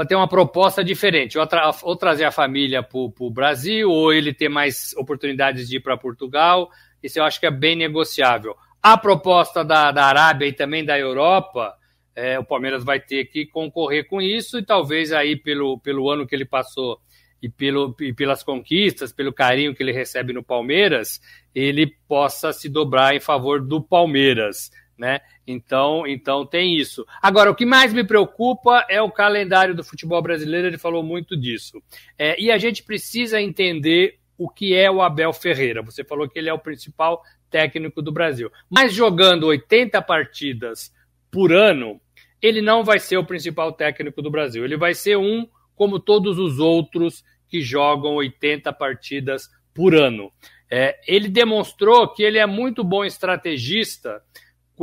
ter 0.07 0.15
uma 0.15 0.27
proposta 0.27 0.83
diferente, 0.83 1.37
ou, 1.37 1.45
tra 1.45 1.71
ou 1.83 1.95
trazer 1.95 2.25
a 2.25 2.31
família 2.31 2.81
para 2.81 2.97
o 2.97 3.29
Brasil, 3.29 3.89
ou 3.89 4.11
ele 4.11 4.33
ter 4.33 4.49
mais 4.49 4.93
oportunidades 4.97 5.69
de 5.69 5.77
ir 5.77 5.79
para 5.81 5.95
Portugal. 5.95 6.69
Isso 7.01 7.19
eu 7.19 7.23
acho 7.23 7.39
que 7.39 7.45
é 7.45 7.51
bem 7.51 7.75
negociável. 7.75 8.55
A 8.81 8.97
proposta 8.97 9.63
da, 9.63 9.91
da 9.91 10.05
Arábia 10.05 10.47
e 10.47 10.53
também 10.53 10.83
da 10.83 10.97
Europa, 10.97 11.73
é, 12.15 12.39
o 12.39 12.43
Palmeiras 12.43 12.83
vai 12.83 12.99
ter 12.99 13.25
que 13.25 13.45
concorrer 13.45 14.07
com 14.07 14.21
isso, 14.21 14.57
e 14.57 14.65
talvez 14.65 15.11
aí 15.11 15.35
pelo, 15.35 15.79
pelo 15.79 16.09
ano 16.09 16.25
que 16.25 16.35
ele 16.35 16.45
passou 16.45 16.99
e, 17.41 17.47
pelo, 17.49 17.95
e 17.99 18.13
pelas 18.13 18.41
conquistas, 18.41 19.11
pelo 19.11 19.33
carinho 19.33 19.75
que 19.75 19.83
ele 19.83 19.91
recebe 19.91 20.33
no 20.33 20.43
Palmeiras, 20.43 21.21
ele 21.53 21.93
possa 22.07 22.51
se 22.51 22.67
dobrar 22.67 23.15
em 23.15 23.19
favor 23.19 23.61
do 23.61 23.81
Palmeiras 23.81 24.71
né? 24.97 25.21
Então, 25.45 26.05
então 26.07 26.45
tem 26.45 26.75
isso. 26.75 27.05
Agora, 27.21 27.51
o 27.51 27.55
que 27.55 27.65
mais 27.65 27.93
me 27.93 28.03
preocupa 28.03 28.85
é 28.89 29.01
o 29.01 29.11
calendário 29.11 29.75
do 29.75 29.83
futebol 29.83 30.21
brasileiro, 30.21 30.67
ele 30.67 30.77
falou 30.77 31.03
muito 31.03 31.35
disso. 31.35 31.81
É, 32.17 32.39
e 32.39 32.51
a 32.51 32.57
gente 32.57 32.83
precisa 32.83 33.41
entender 33.41 34.19
o 34.37 34.49
que 34.49 34.73
é 34.73 34.89
o 34.89 35.01
Abel 35.01 35.33
Ferreira. 35.33 35.81
Você 35.81 36.03
falou 36.03 36.27
que 36.27 36.37
ele 36.37 36.49
é 36.49 36.53
o 36.53 36.59
principal 36.59 37.21
técnico 37.49 38.01
do 38.01 38.11
Brasil. 38.11 38.51
Mas 38.69 38.93
jogando 38.93 39.47
80 39.47 40.01
partidas 40.01 40.91
por 41.31 41.53
ano, 41.53 42.01
ele 42.41 42.61
não 42.61 42.83
vai 42.83 42.99
ser 42.99 43.17
o 43.17 43.25
principal 43.25 43.71
técnico 43.71 44.21
do 44.21 44.31
Brasil. 44.31 44.65
Ele 44.65 44.77
vai 44.77 44.93
ser 44.93 45.17
um 45.17 45.47
como 45.75 45.99
todos 45.99 46.37
os 46.37 46.59
outros 46.59 47.23
que 47.47 47.61
jogam 47.61 48.15
80 48.15 48.71
partidas 48.73 49.49
por 49.73 49.95
ano. 49.95 50.31
É, 50.69 50.99
ele 51.07 51.29
demonstrou 51.29 52.11
que 52.11 52.23
ele 52.23 52.39
é 52.39 52.45
muito 52.45 52.83
bom 52.83 53.05
estrategista 53.05 54.21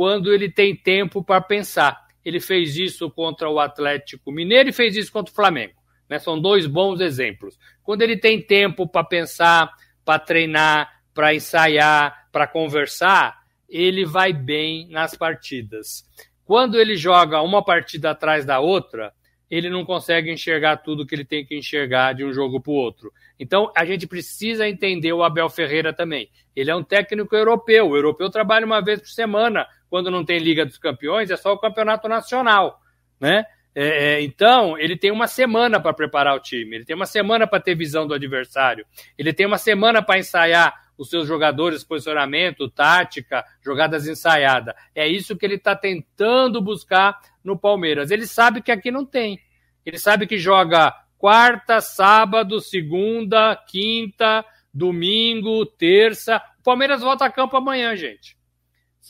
quando 0.01 0.33
ele 0.33 0.49
tem 0.49 0.75
tempo 0.75 1.23
para 1.23 1.39
pensar. 1.39 2.07
Ele 2.25 2.39
fez 2.39 2.75
isso 2.75 3.07
contra 3.11 3.47
o 3.47 3.59
Atlético 3.59 4.31
Mineiro 4.31 4.69
e 4.69 4.73
fez 4.73 4.97
isso 4.97 5.11
contra 5.11 5.31
o 5.31 5.35
Flamengo. 5.35 5.75
Né? 6.09 6.17
São 6.17 6.41
dois 6.41 6.65
bons 6.65 6.99
exemplos. 6.99 7.55
Quando 7.83 8.01
ele 8.01 8.17
tem 8.17 8.41
tempo 8.41 8.87
para 8.87 9.03
pensar, 9.03 9.71
para 10.03 10.17
treinar, 10.17 10.91
para 11.13 11.35
ensaiar, 11.35 12.27
para 12.31 12.47
conversar, 12.47 13.41
ele 13.69 14.03
vai 14.03 14.33
bem 14.33 14.87
nas 14.89 15.13
partidas. 15.13 16.03
Quando 16.43 16.79
ele 16.79 16.95
joga 16.95 17.39
uma 17.43 17.63
partida 17.63 18.09
atrás 18.09 18.43
da 18.43 18.59
outra, 18.59 19.13
ele 19.51 19.69
não 19.69 19.85
consegue 19.85 20.31
enxergar 20.31 20.77
tudo 20.77 21.05
que 21.05 21.13
ele 21.13 21.25
tem 21.25 21.45
que 21.45 21.55
enxergar 21.55 22.13
de 22.13 22.25
um 22.25 22.33
jogo 22.33 22.59
para 22.59 22.71
o 22.71 22.75
outro. 22.75 23.13
Então, 23.41 23.71
a 23.75 23.83
gente 23.83 24.05
precisa 24.05 24.69
entender 24.69 25.11
o 25.13 25.23
Abel 25.23 25.49
Ferreira 25.49 25.91
também. 25.91 26.29
Ele 26.55 26.69
é 26.69 26.75
um 26.75 26.83
técnico 26.83 27.35
europeu. 27.35 27.89
O 27.89 27.97
europeu 27.97 28.29
trabalha 28.29 28.67
uma 28.67 28.83
vez 28.83 28.99
por 28.99 29.07
semana. 29.07 29.65
Quando 29.89 30.11
não 30.11 30.23
tem 30.23 30.37
Liga 30.37 30.63
dos 30.63 30.77
Campeões, 30.77 31.31
é 31.31 31.35
só 31.35 31.51
o 31.51 31.57
campeonato 31.57 32.07
nacional. 32.07 32.79
Né? 33.19 33.43
É, 33.73 34.13
é 34.13 34.21
então, 34.21 34.77
ele 34.77 34.95
tem 34.95 35.09
uma 35.09 35.25
semana 35.25 35.79
para 35.79 35.91
preparar 35.91 36.35
o 36.35 36.39
time, 36.39 36.75
ele 36.75 36.85
tem 36.85 36.95
uma 36.95 37.07
semana 37.07 37.47
para 37.47 37.59
ter 37.59 37.73
visão 37.73 38.05
do 38.05 38.13
adversário, 38.13 38.85
ele 39.17 39.33
tem 39.33 39.47
uma 39.47 39.57
semana 39.57 40.03
para 40.03 40.19
ensaiar 40.19 40.75
os 40.95 41.09
seus 41.09 41.27
jogadores, 41.27 41.83
posicionamento, 41.83 42.69
tática, 42.69 43.43
jogadas 43.65 44.07
ensaiadas. 44.07 44.75
É 44.93 45.07
isso 45.07 45.35
que 45.35 45.43
ele 45.47 45.55
está 45.55 45.75
tentando 45.75 46.61
buscar 46.61 47.19
no 47.43 47.57
Palmeiras. 47.57 48.11
Ele 48.11 48.27
sabe 48.27 48.61
que 48.61 48.71
aqui 48.71 48.91
não 48.91 49.03
tem. 49.03 49.39
Ele 49.83 49.97
sabe 49.97 50.27
que 50.27 50.37
joga 50.37 50.93
quarta, 51.21 51.79
sábado, 51.79 52.59
segunda, 52.59 53.55
quinta, 53.55 54.43
domingo, 54.73 55.65
terça. 55.65 56.41
O 56.59 56.63
Palmeiras 56.63 57.01
volta 57.01 57.25
a 57.25 57.31
campo 57.31 57.55
amanhã, 57.55 57.95
gente. 57.95 58.35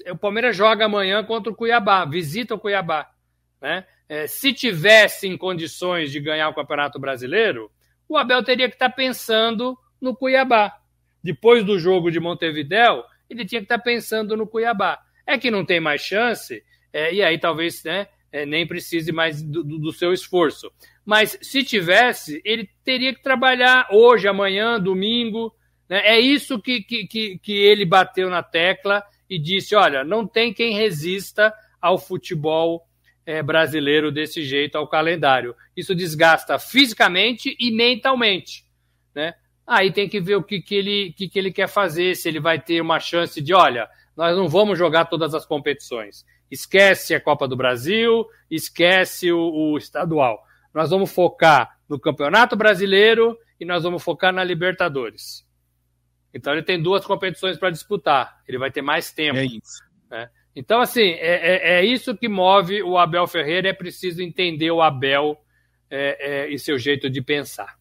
O 0.10 0.18
Palmeiras 0.18 0.56
joga 0.56 0.86
amanhã 0.86 1.24
contra 1.24 1.52
o 1.52 1.56
Cuiabá, 1.56 2.04
visita 2.06 2.54
o 2.54 2.60
Cuiabá. 2.60 3.10
Né? 3.62 3.86
É, 4.10 4.28
se 4.28 4.54
tivesse 4.54 5.28
em 5.28 5.38
condições 5.38 6.12
de 6.12 6.20
ganhar 6.20 6.50
o 6.50 6.54
Campeonato 6.54 7.00
Brasileiro, 7.00 7.72
o 8.08 8.18
Abel 8.18 8.44
teria 8.44 8.68
que 8.68 8.76
estar 8.76 8.90
tá 8.90 8.96
pensando 8.96 9.78
no 10.02 10.14
Cuiabá 10.14 10.82
depois 11.24 11.64
do 11.64 11.78
jogo 11.78 12.12
de 12.12 12.20
Montevidéu, 12.20 13.04
ele 13.30 13.46
tinha 13.46 13.62
que 13.62 13.66
estar 13.66 13.78
tá 13.78 13.84
pensando 13.84 14.36
no 14.36 14.48
Cuiabá. 14.48 15.00
É 15.26 15.38
que 15.38 15.52
não 15.52 15.64
tem 15.64 15.80
mais 15.80 16.02
chance, 16.02 16.64
é, 16.92 17.14
e 17.14 17.24
aí 17.24 17.38
talvez 17.40 17.84
né, 17.84 18.08
é, 18.32 18.46
nem 18.46 18.66
precise 18.66 19.12
mais 19.12 19.42
do, 19.42 19.64
do, 19.64 19.94
seu 19.94 20.12
esforço. 20.12 20.72
Mas 21.06 21.38
se 21.42 21.64
tivesse, 21.64 22.42
ele 22.46 22.70
teria 22.84 23.14
que 23.14 23.22
trabalhar 23.22 23.88
hoje, 23.92 24.28
amanhã, 24.28 24.80
domingo. 24.80 25.54
Né? 25.90 26.02
É 26.06 26.20
isso 26.20 26.60
que, 26.60 26.82
que, 26.82 27.40
que 27.40 27.52
ele 27.52 27.86
bateu 27.86 28.30
na 28.30 28.44
tecla 28.44 29.04
e 29.30 29.40
disse: 29.40 29.76
olha, 29.76 30.04
não 30.04 30.28
tem 30.28 30.54
quem 30.54 30.74
resista 30.74 31.54
ao 31.82 31.98
futebol 31.98 32.88
é, 33.26 33.42
brasileiro 33.42 34.12
desse 34.12 34.44
jeito, 34.44 34.78
ao 34.78 34.88
calendário. 34.88 35.56
Isso 35.76 35.96
desgasta 35.96 36.60
fisicamente 36.60 37.56
e 37.60 37.72
mentalmente. 37.72 38.66
Né? 39.16 39.34
Aí 39.66 39.92
tem 39.92 40.10
que 40.10 40.20
ver 40.20 40.36
o 40.36 40.44
que, 40.44 40.62
que, 40.62 40.76
ele, 40.76 41.14
que, 41.14 41.30
que 41.30 41.40
ele 41.40 41.52
quer 41.52 41.68
fazer, 41.68 42.16
se 42.16 42.28
ele 42.28 42.40
vai 42.40 42.60
ter 42.60 42.82
uma 42.82 43.00
chance 43.00 43.42
de, 43.42 43.54
olha, 43.54 43.90
nós 44.16 44.36
não 44.36 44.48
vamos 44.48 44.78
jogar 44.78 45.06
todas 45.06 45.34
as 45.34 45.46
competições. 45.46 46.26
Esquece 46.50 47.16
a 47.16 47.22
Copa 47.22 47.48
do 47.48 47.56
Brasil, 47.56 48.26
esquece 48.50 49.32
o, 49.32 49.40
o 49.40 49.78
estadual. 49.78 50.44
Nós 50.74 50.90
vamos 50.90 51.12
focar 51.12 51.78
no 51.88 52.00
Campeonato 52.00 52.56
Brasileiro 52.56 53.38
e 53.60 53.66
nós 53.66 53.84
vamos 53.84 54.04
focar 54.04 54.34
na 54.34 54.44
Libertadores. 54.44 55.46
Então 56.34 56.54
ele 56.54 56.64
tem 56.64 56.82
duas 56.82 57.06
competições 57.06 57.58
para 57.58 57.70
disputar. 57.70 58.42
Ele 58.48 58.58
vai 58.58 58.72
ter 58.72 58.82
mais 58.82 59.12
tempo. 59.12 59.38
É 59.38 59.46
isso. 59.46 59.84
Né? 60.10 60.30
Então, 60.56 60.82
assim, 60.82 61.02
é, 61.02 61.80
é, 61.80 61.80
é, 61.80 61.86
isso 61.86 62.16
que 62.16 62.28
move 62.28 62.82
o 62.84 62.98
Abel 62.98 63.28
Ferreira. 63.28 63.70
É 63.70 63.74
preciso 63.74 64.22
entender 64.22 64.72
o 64.72 64.82
Abel 64.82 65.38
é, 65.90 66.46
é 66.46 66.50
e 66.50 66.58
seu 66.58 66.78
jeito 66.78 67.10
de 67.10 67.22
pensar. 67.22 67.78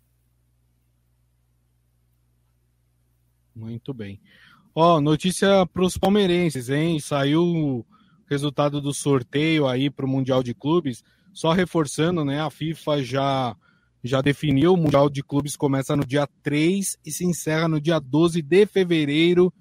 Muito 3.55 3.93
bem. 3.93 4.21
Ó, 4.75 5.01
notícia 5.01 5.67
para 5.67 5.83
os 5.83 5.99
palmeirenses, 5.99 6.71
hein? 6.71 6.99
Saiu 7.01 7.43
o 7.43 7.87
resultado 8.29 8.81
do 8.81 8.95
sorteio 8.95 9.67
aí 9.67 9.91
para 9.91 10.07
o 10.07 10.09
Mundial 10.09 10.43
de 10.43 10.55
Clubes. 10.55 11.03
Só 11.33 11.53
reforçando, 11.53 12.25
né? 12.25 12.41
A 12.41 12.51
FIFA 12.51 13.03
já, 13.03 13.57
já 14.03 14.21
definiu: 14.21 14.75
o 14.75 14.77
Mundial 14.77 15.09
de 15.09 15.23
Clubes 15.23 15.57
começa 15.57 15.97
no 15.97 16.05
dia 16.05 16.29
3 16.43 16.99
e 17.05 17.11
se 17.11 17.25
encerra 17.25 17.69
no 17.69 17.81
dia 17.81 17.99
12 17.99 18.43
de 18.43 18.67
fevereiro 18.67 19.53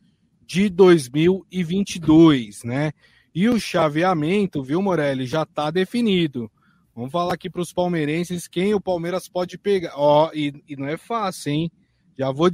de 0.45 0.69
2022, 0.69 2.63
né? 2.63 2.91
E 3.33 3.47
o 3.47 3.59
chaveamento, 3.59 4.63
viu, 4.63 4.81
Morelli, 4.81 5.27
já 5.27 5.43
está 5.43 5.69
definido. 5.69 6.51
Vamos 6.95 7.11
falar 7.11 7.35
aqui 7.35 7.49
para 7.49 7.61
os 7.61 7.71
palmeirenses 7.71 8.47
quem 8.47 8.73
o 8.73 8.81
Palmeiras 8.81 9.29
pode 9.29 9.57
pegar. 9.57 9.93
Ó, 9.95 10.31
e, 10.33 10.53
e 10.67 10.75
não 10.75 10.88
é 10.88 10.97
fácil, 10.97 11.51
hein? 11.51 11.71
Já 12.17 12.31
vou 12.31 12.49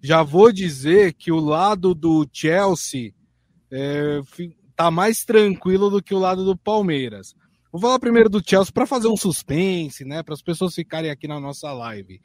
já 0.00 0.22
vou 0.22 0.52
dizer 0.52 1.14
que 1.14 1.32
o 1.32 1.40
lado 1.40 1.94
do 1.94 2.28
Chelsea 2.32 3.12
é, 3.72 4.20
tá 4.76 4.90
mais 4.90 5.24
tranquilo 5.24 5.90
do 5.90 6.02
que 6.02 6.14
o 6.14 6.18
lado 6.18 6.44
do 6.44 6.56
Palmeiras. 6.56 7.34
Vou 7.70 7.80
falar 7.80 7.98
primeiro 7.98 8.30
do 8.30 8.42
Chelsea 8.44 8.72
para 8.72 8.86
fazer 8.86 9.08
um 9.08 9.16
suspense, 9.16 10.04
né? 10.04 10.22
Para 10.22 10.34
as 10.34 10.42
pessoas 10.42 10.74
ficarem 10.74 11.10
aqui 11.10 11.28
na 11.28 11.38
nossa 11.38 11.70
live. 11.72 12.20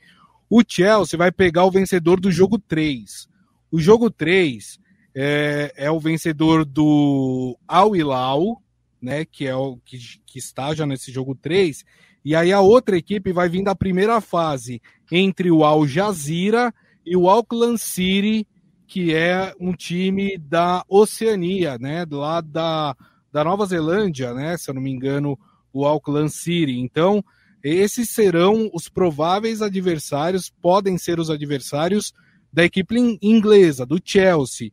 O 0.50 0.62
Chelsea 0.66 1.18
vai 1.18 1.32
pegar 1.32 1.66
o 1.66 1.72
vencedor 1.72 2.20
do 2.20 2.32
jogo 2.32 2.58
3. 2.58 3.28
O 3.70 3.80
jogo 3.80 4.10
3 4.10 4.80
é, 5.14 5.74
é 5.76 5.92
o 5.92 6.00
vencedor 6.00 6.64
do 6.64 7.58
Al 7.68 7.96
Hilal, 7.96 8.62
né? 9.02 9.26
Que 9.26 9.46
é 9.46 9.56
o 9.56 9.78
que, 9.84 9.98
que 10.26 10.40
está 10.40 10.74
já 10.74 10.86
nesse 10.86 11.12
jogo 11.12 11.36
3. 11.36 11.84
E 12.24 12.36
aí 12.36 12.54
a 12.54 12.62
outra 12.62 12.98
equipe 12.98 13.34
vai 13.34 13.50
vir 13.50 13.64
da 13.64 13.76
primeira 13.76 14.22
fase 14.22 14.82
entre 15.12 15.52
o 15.52 15.66
Al 15.66 15.86
Jazeera 15.86 16.74
e 17.06 17.18
o 17.18 17.28
Auckland 17.30 17.78
City, 17.78 18.48
que 18.88 19.14
é 19.14 19.54
um 19.60 19.74
time 19.74 20.38
da 20.38 20.86
Oceania, 20.88 21.78
né, 21.78 22.06
lado 22.10 22.48
da, 22.48 22.96
da 23.34 23.44
Nova 23.44 23.66
Zelândia, 23.66 24.32
né, 24.32 24.56
se 24.56 24.70
eu 24.70 24.76
não 24.76 24.82
me 24.82 24.92
engano, 24.92 25.38
o 25.74 25.86
Auckland 25.86 26.32
City. 26.32 26.78
Então, 26.78 27.26
esses 27.64 28.12
serão 28.12 28.70
os 28.72 28.88
prováveis 28.88 29.62
adversários, 29.64 30.52
podem 30.62 31.00
ser 31.00 31.20
os 31.20 31.32
adversários 31.32 32.14
da 32.52 32.64
equipe 32.64 32.96
inglesa, 33.22 33.88
do 33.88 34.00
Chelsea. 34.04 34.72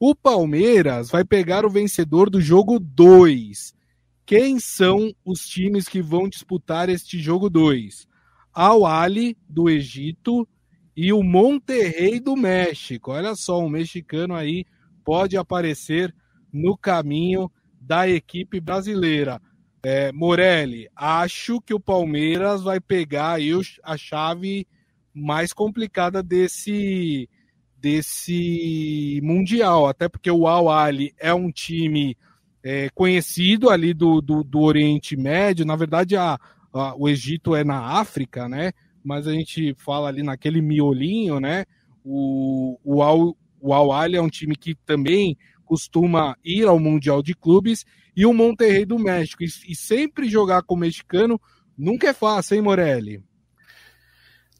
O 0.00 0.16
Palmeiras 0.16 1.10
vai 1.10 1.24
pegar 1.24 1.64
o 1.64 1.70
vencedor 1.70 2.28
do 2.28 2.40
jogo 2.40 2.80
2. 2.80 3.72
Quem 4.26 4.58
são 4.58 5.14
os 5.24 5.46
times 5.46 5.88
que 5.88 6.02
vão 6.02 6.28
disputar 6.28 6.88
este 6.88 7.20
jogo 7.20 7.48
2? 7.48 8.08
Al 8.52 8.84
Ali, 8.84 9.36
do 9.48 9.70
Egito, 9.70 10.48
e 10.96 11.12
o 11.12 11.22
Monterrey 11.22 12.18
do 12.18 12.34
México. 12.34 13.12
Olha 13.12 13.36
só, 13.36 13.60
um 13.60 13.68
mexicano 13.68 14.34
aí 14.34 14.66
pode 15.04 15.36
aparecer 15.36 16.12
no 16.52 16.76
caminho 16.76 17.50
da 17.82 18.08
equipe 18.08 18.60
brasileira. 18.60 19.40
É, 19.84 20.12
Morelli, 20.12 20.88
acho 20.94 21.60
que 21.60 21.74
o 21.74 21.80
Palmeiras 21.80 22.62
vai 22.62 22.80
pegar 22.80 23.34
aí 23.34 23.50
a 23.82 23.96
chave 23.96 24.66
mais 25.12 25.52
complicada 25.52 26.22
desse, 26.22 27.28
desse 27.76 29.20
Mundial, 29.22 29.86
até 29.86 30.08
porque 30.08 30.30
o 30.30 30.46
Al 30.46 30.70
Ali 30.70 31.12
é 31.18 31.34
um 31.34 31.50
time 31.50 32.16
é, 32.62 32.88
conhecido 32.94 33.68
ali 33.68 33.92
do, 33.92 34.20
do, 34.20 34.44
do, 34.44 34.60
Oriente 34.60 35.16
Médio, 35.16 35.66
na 35.66 35.74
verdade 35.74 36.16
a, 36.16 36.38
a, 36.72 36.94
o 36.96 37.08
Egito 37.08 37.56
é 37.56 37.64
na 37.64 37.98
África, 37.98 38.48
né? 38.48 38.72
mas 39.04 39.26
a 39.26 39.32
gente 39.32 39.74
fala 39.78 40.08
ali 40.08 40.22
naquele 40.22 40.62
miolinho, 40.62 41.40
né? 41.40 41.64
O, 42.04 42.78
o, 42.84 43.02
Al, 43.02 43.36
o 43.60 43.74
Al 43.74 43.92
Ali 43.92 44.16
é 44.16 44.22
um 44.22 44.28
time 44.28 44.56
que 44.56 44.74
também 44.74 45.36
costuma 45.72 46.36
ir 46.44 46.68
ao 46.68 46.78
Mundial 46.78 47.22
de 47.22 47.34
Clubes 47.34 47.86
e 48.14 48.26
o 48.26 48.34
Monterrey 48.34 48.84
do 48.84 48.98
México. 48.98 49.42
E, 49.42 49.46
e 49.46 49.74
sempre 49.74 50.28
jogar 50.28 50.62
com 50.64 50.74
o 50.74 50.78
mexicano 50.78 51.40
nunca 51.78 52.08
é 52.08 52.12
fácil, 52.12 52.56
hein, 52.56 52.60
Morelli? 52.60 53.24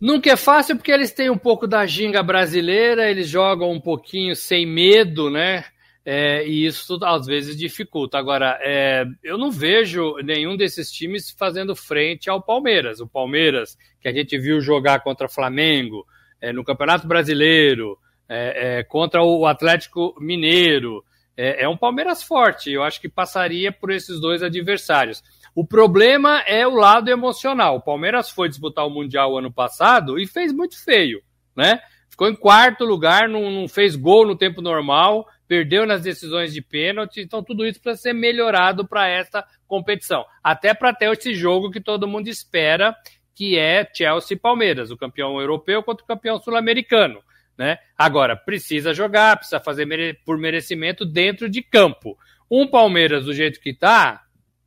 Nunca 0.00 0.30
é 0.30 0.36
fácil 0.36 0.74
porque 0.74 0.90
eles 0.90 1.12
têm 1.12 1.28
um 1.28 1.36
pouco 1.36 1.66
da 1.66 1.84
ginga 1.84 2.22
brasileira, 2.22 3.10
eles 3.10 3.28
jogam 3.28 3.70
um 3.70 3.78
pouquinho 3.78 4.34
sem 4.34 4.64
medo, 4.64 5.28
né? 5.28 5.66
É, 6.02 6.48
e 6.48 6.64
isso 6.64 6.98
às 7.04 7.26
vezes 7.26 7.58
dificulta. 7.58 8.16
Agora, 8.16 8.58
é, 8.62 9.04
eu 9.22 9.36
não 9.36 9.50
vejo 9.50 10.16
nenhum 10.24 10.56
desses 10.56 10.90
times 10.90 11.30
fazendo 11.30 11.76
frente 11.76 12.30
ao 12.30 12.42
Palmeiras. 12.42 13.00
O 13.00 13.06
Palmeiras, 13.06 13.76
que 14.00 14.08
a 14.08 14.12
gente 14.14 14.38
viu 14.38 14.62
jogar 14.62 15.00
contra 15.00 15.26
o 15.26 15.30
Flamengo 15.30 16.06
é, 16.40 16.54
no 16.54 16.64
Campeonato 16.64 17.06
Brasileiro, 17.06 17.98
é, 18.32 18.78
é, 18.78 18.82
contra 18.84 19.22
o 19.22 19.46
Atlético 19.46 20.14
Mineiro, 20.20 21.04
é, 21.36 21.64
é, 21.64 21.68
um 21.68 21.76
Palmeiras 21.76 22.22
forte. 22.22 22.70
Eu 22.70 22.82
acho 22.82 23.00
que 23.00 23.08
passaria 23.08 23.70
por 23.70 23.90
esses 23.90 24.20
dois 24.20 24.42
adversários. 24.42 25.22
O 25.54 25.66
problema 25.66 26.40
é 26.46 26.66
o 26.66 26.74
lado 26.74 27.10
emocional. 27.10 27.76
O 27.76 27.82
Palmeiras 27.82 28.30
foi 28.30 28.48
disputar 28.48 28.86
o 28.86 28.90
Mundial 28.90 29.36
ano 29.36 29.52
passado 29.52 30.18
e 30.18 30.26
fez 30.26 30.52
muito 30.52 30.82
feio, 30.82 31.22
né? 31.54 31.80
Ficou 32.08 32.28
em 32.28 32.34
quarto 32.34 32.84
lugar, 32.84 33.28
não, 33.28 33.50
não 33.50 33.68
fez 33.68 33.96
gol 33.96 34.26
no 34.26 34.36
tempo 34.36 34.60
normal 34.60 35.26
perdeu 35.52 35.84
nas 35.84 36.00
decisões 36.00 36.54
de 36.54 36.62
pênalti, 36.62 37.20
então 37.20 37.42
tudo 37.42 37.66
isso 37.66 37.78
precisa 37.78 38.04
ser 38.04 38.14
melhorado 38.14 38.88
para 38.88 39.06
esta 39.06 39.46
competição. 39.68 40.24
Até 40.42 40.72
para 40.72 40.94
ter 40.94 41.12
esse 41.12 41.34
jogo 41.34 41.70
que 41.70 41.78
todo 41.78 42.08
mundo 42.08 42.26
espera, 42.28 42.96
que 43.34 43.58
é 43.58 43.86
Chelsea 43.94 44.34
e 44.34 44.40
Palmeiras, 44.40 44.90
o 44.90 44.96
campeão 44.96 45.38
europeu 45.38 45.82
contra 45.82 46.02
o 46.02 46.06
campeão 46.06 46.40
sul-americano. 46.40 47.20
Né? 47.56 47.78
Agora, 47.96 48.36
precisa 48.36 48.94
jogar, 48.94 49.36
precisa 49.36 49.60
fazer 49.60 49.84
mere 49.84 50.14
por 50.24 50.38
merecimento 50.38 51.04
dentro 51.04 51.48
de 51.48 51.62
campo. 51.62 52.18
Um 52.50 52.66
Palmeiras 52.66 53.24
do 53.24 53.34
jeito 53.34 53.60
que 53.60 53.70
está, 53.70 54.22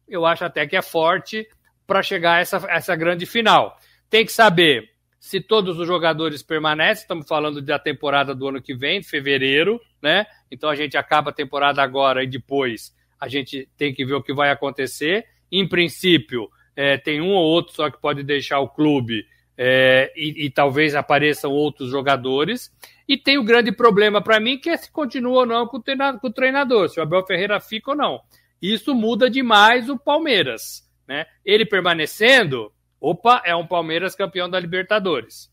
eu 0.07 0.25
acho 0.25 0.45
até 0.45 0.65
que 0.67 0.75
é 0.75 0.81
forte 0.81 1.47
para 1.85 2.03
chegar 2.03 2.35
a 2.35 2.39
essa, 2.39 2.57
essa 2.69 2.95
grande 2.95 3.25
final. 3.25 3.77
Tem 4.09 4.25
que 4.25 4.31
saber 4.31 4.89
se 5.19 5.41
todos 5.41 5.79
os 5.79 5.87
jogadores 5.87 6.43
permanecem, 6.43 7.01
estamos 7.01 7.27
falando 7.27 7.59
da 7.59 7.79
temporada 7.79 8.35
do 8.35 8.47
ano 8.47 8.61
que 8.61 8.75
vem, 8.75 9.01
fevereiro, 9.01 9.81
né? 9.99 10.25
Então 10.51 10.69
a 10.69 10.75
gente 10.75 10.95
acaba 10.97 11.31
a 11.31 11.33
temporada 11.33 11.81
agora 11.81 12.23
e 12.23 12.27
depois 12.27 12.95
a 13.19 13.27
gente 13.27 13.67
tem 13.75 13.91
que 13.91 14.05
ver 14.05 14.13
o 14.13 14.21
que 14.21 14.33
vai 14.33 14.51
acontecer. 14.51 15.25
Em 15.51 15.67
princípio, 15.67 16.47
é, 16.75 16.97
tem 16.97 17.21
um 17.21 17.31
ou 17.31 17.43
outro 17.43 17.73
só 17.73 17.89
que 17.89 17.99
pode 17.99 18.21
deixar 18.21 18.59
o 18.59 18.69
clube 18.69 19.25
é, 19.57 20.11
e, 20.15 20.45
e, 20.45 20.49
talvez 20.49 20.95
apareçam 20.95 21.51
outros 21.51 21.89
jogadores. 21.89 22.71
E 23.07 23.17
tem 23.17 23.37
o 23.37 23.43
grande 23.43 23.71
problema 23.71 24.21
para 24.21 24.39
mim 24.39 24.57
que 24.57 24.69
é 24.69 24.77
se 24.77 24.91
continua 24.91 25.39
ou 25.39 25.45
não 25.45 25.67
com 25.67 25.77
o, 25.77 25.81
treinador, 25.81 26.19
com 26.19 26.27
o 26.27 26.33
treinador, 26.33 26.89
se 26.89 26.99
o 26.99 27.03
Abel 27.03 27.25
Ferreira 27.25 27.59
fica 27.59 27.91
ou 27.91 27.97
não. 27.97 28.21
Isso 28.61 28.95
muda 28.95 29.29
demais 29.29 29.89
o 29.89 29.97
Palmeiras. 29.97 30.83
Né? 31.07 31.25
Ele 31.45 31.65
permanecendo, 31.65 32.71
Opa, 32.99 33.39
é 33.45 33.55
um 33.55 33.67
Palmeiras 33.67 34.15
campeão 34.15 34.49
da 34.49 34.59
Libertadores. 34.59 35.51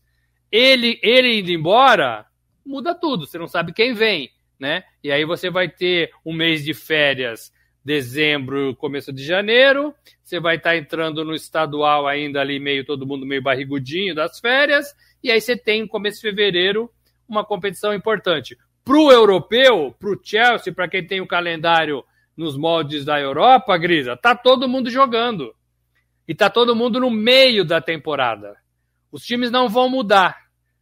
Ele, 0.51 0.99
ele 1.03 1.39
indo 1.39 1.51
embora, 1.51 2.25
muda 2.65 2.95
tudo. 2.95 3.27
Você 3.27 3.37
não 3.37 3.47
sabe 3.47 3.71
quem 3.71 3.93
vem, 3.93 4.31
né? 4.59 4.83
E 5.03 5.11
aí 5.11 5.23
você 5.23 5.51
vai 5.51 5.69
ter 5.69 6.11
um 6.25 6.33
mês 6.33 6.63
de 6.63 6.73
férias, 6.73 7.52
dezembro, 7.83 8.75
começo 8.75 9.11
de 9.11 9.23
janeiro. 9.23 9.93
Você 10.23 10.39
vai 10.39 10.55
estar 10.55 10.71
tá 10.71 10.77
entrando 10.77 11.25
no 11.25 11.33
estadual 11.35 12.07
ainda 12.07 12.39
ali, 12.39 12.59
meio 12.59 12.85
todo 12.85 13.05
mundo 13.05 13.25
meio 13.25 13.41
barrigudinho 13.41 14.15
das 14.15 14.39
férias. 14.39 14.95
E 15.23 15.29
aí 15.29 15.41
você 15.41 15.57
tem, 15.57 15.85
começo 15.87 16.17
de 16.17 16.29
fevereiro, 16.29 16.89
uma 17.27 17.43
competição 17.43 17.93
importante. 17.93 18.57
Para 18.83 18.97
o 18.97 19.11
europeu, 19.11 19.95
para 19.97 20.09
o 20.09 20.19
Chelsea, 20.21 20.73
para 20.73 20.87
quem 20.87 21.05
tem 21.05 21.21
o 21.21 21.27
calendário 21.27 22.03
nos 22.35 22.57
moldes 22.57 23.05
da 23.05 23.19
Europa, 23.19 23.77
Grisa, 23.77 24.17
tá 24.17 24.35
todo 24.35 24.67
mundo 24.67 24.89
jogando. 24.89 25.53
E 26.27 26.33
tá 26.33 26.49
todo 26.49 26.75
mundo 26.75 26.99
no 26.99 27.09
meio 27.09 27.63
da 27.63 27.81
temporada. 27.81 28.55
Os 29.11 29.23
times 29.23 29.51
não 29.51 29.69
vão 29.69 29.89
mudar, 29.89 30.37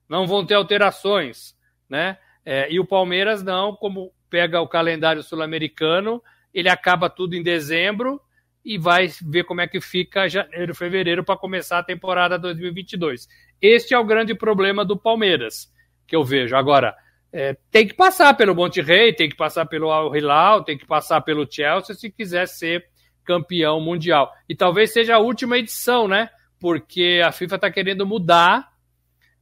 não 0.07 0.25
vão 0.25 0.45
ter 0.45 0.53
alterações, 0.53 1.55
né? 1.89 2.17
É, 2.45 2.71
e 2.71 2.79
o 2.79 2.85
Palmeiras 2.85 3.43
não, 3.43 3.75
como 3.75 4.11
pega 4.29 4.61
o 4.61 4.67
calendário 4.67 5.21
sul-americano, 5.21 6.23
ele 6.53 6.69
acaba 6.69 7.09
tudo 7.09 7.35
em 7.35 7.43
dezembro 7.43 8.21
e 8.63 8.77
vai 8.77 9.07
ver 9.23 9.43
como 9.43 9.61
é 9.61 9.67
que 9.67 9.81
fica 9.81 10.27
janeiro, 10.27 10.75
fevereiro 10.75 11.23
para 11.23 11.37
começar 11.37 11.79
a 11.79 11.83
temporada 11.83 12.37
2022. 12.37 13.27
Este 13.61 13.93
é 13.93 13.99
o 13.99 14.05
grande 14.05 14.35
problema 14.35 14.85
do 14.85 14.97
Palmeiras, 14.97 15.71
que 16.05 16.15
eu 16.15 16.23
vejo. 16.23 16.55
Agora, 16.55 16.95
é, 17.33 17.57
tem 17.71 17.87
que 17.87 17.93
passar 17.93 18.33
pelo 18.35 18.53
Monte 18.53 18.81
Rei, 18.81 19.13
tem 19.13 19.29
que 19.29 19.35
passar 19.35 19.65
pelo 19.65 19.89
Al 19.91 20.15
Hilal, 20.15 20.63
tem 20.63 20.77
que 20.77 20.85
passar 20.85 21.21
pelo 21.21 21.47
Chelsea 21.49 21.95
se 21.95 22.11
quiser 22.11 22.47
ser 22.47 22.85
campeão 23.23 23.79
mundial. 23.79 24.31
E 24.47 24.55
talvez 24.55 24.91
seja 24.91 25.15
a 25.15 25.19
última 25.19 25.57
edição, 25.57 26.07
né? 26.07 26.29
Porque 26.59 27.21
a 27.25 27.31
FIFA 27.31 27.55
está 27.55 27.71
querendo 27.71 28.05
mudar 28.05 28.71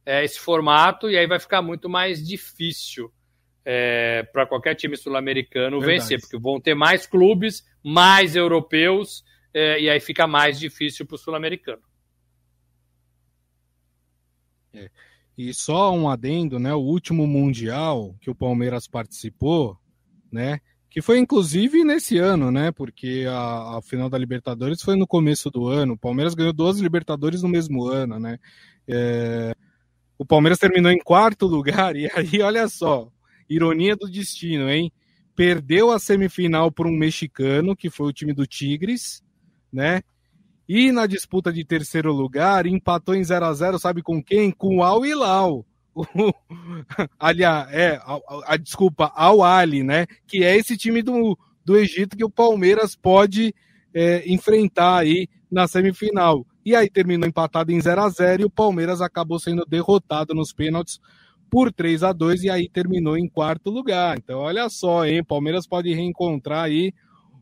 é, 0.06 0.24
esse 0.24 0.38
formato 0.38 1.10
e 1.10 1.18
aí 1.18 1.26
vai 1.26 1.38
ficar 1.38 1.60
muito 1.60 1.88
mais 1.88 2.26
difícil 2.26 3.12
é, 3.64 4.22
para 4.32 4.46
qualquer 4.46 4.74
time 4.74 4.96
sul-americano 4.96 5.80
vencer, 5.80 6.20
porque 6.20 6.38
vão 6.38 6.60
ter 6.60 6.74
mais 6.74 7.06
clubes, 7.06 7.64
mais 7.82 8.36
europeus, 8.36 9.24
é, 9.52 9.80
e 9.80 9.90
aí 9.90 10.00
fica 10.00 10.26
mais 10.26 10.58
difícil 10.58 11.06
para 11.06 11.14
o 11.14 11.18
sul-americano. 11.18 11.82
É. 14.72 14.88
E 15.36 15.54
só 15.54 15.92
um 15.92 16.08
adendo, 16.08 16.58
né? 16.58 16.74
O 16.74 16.80
último 16.80 17.26
mundial 17.26 18.14
que 18.20 18.30
o 18.30 18.34
Palmeiras 18.34 18.86
participou, 18.86 19.76
né? 20.30 20.60
Que 20.88 21.00
foi 21.00 21.18
inclusive 21.18 21.84
nesse 21.84 22.18
ano, 22.18 22.50
né? 22.50 22.70
Porque 22.72 23.24
a, 23.28 23.78
a 23.78 23.82
final 23.82 24.08
da 24.08 24.18
Libertadores 24.18 24.82
foi 24.82 24.96
no 24.96 25.06
começo 25.06 25.50
do 25.50 25.66
ano. 25.66 25.94
O 25.94 25.98
Palmeiras 25.98 26.34
ganhou 26.34 26.52
duas 26.52 26.78
Libertadores 26.78 27.42
no 27.42 27.48
mesmo 27.48 27.86
ano, 27.86 28.18
né? 28.18 28.38
É, 28.86 29.54
o 30.18 30.26
Palmeiras 30.26 30.58
terminou 30.58 30.92
em 30.92 30.98
quarto 30.98 31.46
lugar, 31.46 31.96
e 31.96 32.10
aí, 32.14 32.42
olha 32.42 32.68
só, 32.68 33.10
ironia 33.50 33.96
do 33.96 34.08
destino, 34.08 34.70
hein? 34.70 34.92
Perdeu 35.34 35.90
a 35.90 35.98
semifinal 35.98 36.70
por 36.70 36.86
um 36.86 36.96
mexicano, 36.96 37.76
que 37.76 37.90
foi 37.90 38.06
o 38.06 38.12
time 38.12 38.32
do 38.32 38.46
Tigres, 38.46 39.22
né? 39.72 40.02
E 40.68 40.92
na 40.92 41.06
disputa 41.06 41.52
de 41.52 41.64
terceiro 41.64 42.12
lugar, 42.12 42.64
empatou 42.64 43.14
em 43.14 43.24
0 43.24 43.44
a 43.44 43.52
0 43.52 43.78
sabe 43.78 44.02
com 44.02 44.22
quem? 44.22 44.52
Com 44.52 44.78
o 44.78 44.82
Al 44.84 45.04
Hilal. 45.04 45.66
Aliás, 47.18 47.72
é, 47.72 47.96
a, 47.96 48.14
a, 48.14 48.54
a, 48.54 48.56
desculpa, 48.56 49.10
Al 49.14 49.42
Ali, 49.42 49.82
né? 49.82 50.06
Que 50.28 50.44
é 50.44 50.56
esse 50.56 50.76
time 50.76 51.02
do, 51.02 51.36
do 51.64 51.76
Egito 51.76 52.16
que 52.16 52.24
o 52.24 52.30
Palmeiras 52.30 52.94
pode 52.94 53.52
é, 53.92 54.22
enfrentar 54.30 54.98
aí 54.98 55.28
na 55.50 55.66
semifinal. 55.66 56.46
E 56.64 56.76
aí 56.76 56.88
terminou 56.88 57.28
empatado 57.28 57.72
em 57.72 57.80
0 57.80 58.02
a 58.02 58.08
0 58.08 58.42
e 58.42 58.44
o 58.44 58.50
Palmeiras 58.50 59.00
acabou 59.00 59.40
sendo 59.40 59.64
derrotado 59.66 60.34
nos 60.34 60.52
pênaltis 60.52 61.00
por 61.50 61.72
3 61.72 62.02
a 62.04 62.12
2 62.12 62.44
e 62.44 62.50
aí 62.50 62.68
terminou 62.68 63.16
em 63.16 63.28
quarto 63.28 63.70
lugar. 63.70 64.16
Então, 64.16 64.38
olha 64.40 64.68
só, 64.68 65.04
hein? 65.04 65.24
Palmeiras 65.24 65.66
pode 65.66 65.92
reencontrar 65.92 66.64
aí 66.64 66.92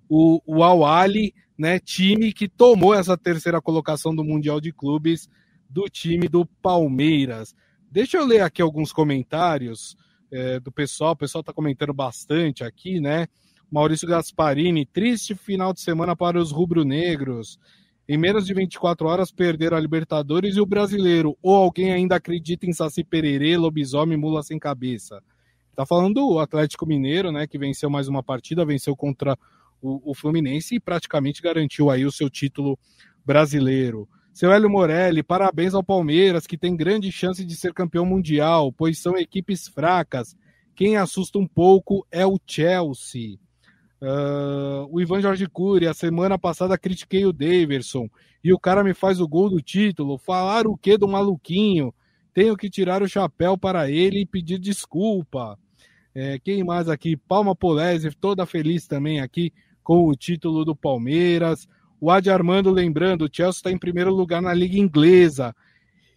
o, 0.08 0.40
o 0.46 0.62
Al 0.62 0.84
Ali 0.84 1.34
né, 1.58 1.78
time 1.78 2.32
que 2.32 2.48
tomou 2.48 2.94
essa 2.94 3.18
terceira 3.18 3.60
colocação 3.60 4.14
do 4.14 4.24
Mundial 4.24 4.60
de 4.60 4.72
Clubes 4.72 5.28
do 5.68 5.88
time 5.88 6.28
do 6.28 6.46
Palmeiras. 6.46 7.54
Deixa 7.90 8.16
eu 8.16 8.24
ler 8.24 8.42
aqui 8.42 8.62
alguns 8.62 8.92
comentários 8.92 9.96
é, 10.30 10.60
do 10.60 10.70
pessoal. 10.70 11.12
O 11.12 11.16
pessoal 11.16 11.40
está 11.40 11.52
comentando 11.52 11.92
bastante 11.92 12.62
aqui, 12.62 13.00
né? 13.00 13.26
Maurício 13.70 14.08
Gasparini, 14.08 14.86
triste 14.86 15.34
final 15.34 15.74
de 15.74 15.80
semana 15.80 16.16
para 16.16 16.40
os 16.40 16.52
rubro-negros. 16.52 17.58
Em 18.08 18.16
menos 18.16 18.46
de 18.46 18.54
24 18.54 19.06
horas 19.06 19.30
perderam 19.30 19.76
a 19.76 19.80
Libertadores 19.80 20.56
e 20.56 20.60
o 20.60 20.64
brasileiro. 20.64 21.36
Ou 21.42 21.54
alguém 21.54 21.92
ainda 21.92 22.16
acredita 22.16 22.64
em 22.64 22.72
Saci 22.72 23.04
Pererê, 23.04 23.54
lobisomem, 23.58 24.16
mula 24.16 24.42
sem 24.42 24.58
cabeça? 24.58 25.22
Tá 25.76 25.84
falando 25.84 26.14
do 26.14 26.38
Atlético 26.38 26.86
Mineiro, 26.86 27.30
né? 27.30 27.46
Que 27.46 27.58
venceu 27.58 27.90
mais 27.90 28.08
uma 28.08 28.22
partida, 28.22 28.64
venceu 28.64 28.96
contra 28.96 29.36
o, 29.82 30.10
o 30.10 30.14
Fluminense 30.14 30.76
e 30.76 30.80
praticamente 30.80 31.42
garantiu 31.42 31.90
aí 31.90 32.06
o 32.06 32.10
seu 32.10 32.30
título 32.30 32.78
brasileiro. 33.26 34.08
Seu 34.32 34.50
Hélio 34.50 34.70
Morelli, 34.70 35.22
parabéns 35.22 35.74
ao 35.74 35.84
Palmeiras, 35.84 36.46
que 36.46 36.56
tem 36.56 36.74
grande 36.74 37.12
chance 37.12 37.44
de 37.44 37.54
ser 37.56 37.74
campeão 37.74 38.06
mundial, 38.06 38.72
pois 38.72 38.98
são 38.98 39.18
equipes 39.18 39.68
fracas. 39.68 40.34
Quem 40.74 40.96
assusta 40.96 41.38
um 41.38 41.46
pouco 41.46 42.06
é 42.10 42.24
o 42.24 42.40
Chelsea. 42.46 43.38
Uh, 44.00 44.86
o 44.90 45.00
Ivan 45.00 45.20
Jorge 45.20 45.46
Cury, 45.48 45.88
a 45.88 45.94
semana 45.94 46.38
passada 46.38 46.78
critiquei 46.78 47.26
o 47.26 47.32
Daverson 47.32 48.08
e 48.44 48.52
o 48.52 48.58
cara 48.58 48.84
me 48.84 48.94
faz 48.94 49.20
o 49.20 49.26
gol 49.26 49.50
do 49.50 49.60
título. 49.60 50.18
Falar 50.18 50.66
o 50.66 50.76
que 50.76 50.96
do 50.96 51.08
maluquinho? 51.08 51.92
Tenho 52.32 52.56
que 52.56 52.70
tirar 52.70 53.02
o 53.02 53.08
chapéu 53.08 53.58
para 53.58 53.90
ele 53.90 54.20
e 54.20 54.26
pedir 54.26 54.58
desculpa. 54.58 55.58
É, 56.14 56.38
quem 56.38 56.62
mais 56.62 56.88
aqui? 56.88 57.16
Palma 57.16 57.54
Polese, 57.54 58.10
toda 58.12 58.46
feliz 58.46 58.86
também 58.86 59.20
aqui 59.20 59.52
com 59.82 60.06
o 60.06 60.14
título 60.14 60.64
do 60.64 60.76
Palmeiras. 60.76 61.66
O 62.00 62.10
Adi 62.10 62.30
Armando 62.30 62.70
lembrando, 62.70 63.22
o 63.24 63.28
Chelsea 63.32 63.58
está 63.58 63.72
em 63.72 63.78
primeiro 63.78 64.14
lugar 64.14 64.40
na 64.40 64.54
Liga 64.54 64.78
Inglesa. 64.78 65.54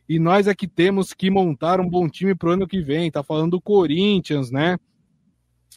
E 0.08 0.20
nós 0.20 0.48
é 0.48 0.54
que 0.54 0.68
temos 0.68 1.14
que 1.14 1.32
montar 1.32 1.80
um 1.80 1.90
bom 1.90 2.08
time 2.10 2.36
para 2.36 2.50
o 2.50 2.52
ano 2.52 2.68
que 2.68 2.82
vem. 2.82 3.10
Tá 3.10 3.24
falando 3.24 3.52
do 3.52 3.62
Corinthians, 3.62 4.52
né? 4.52 4.78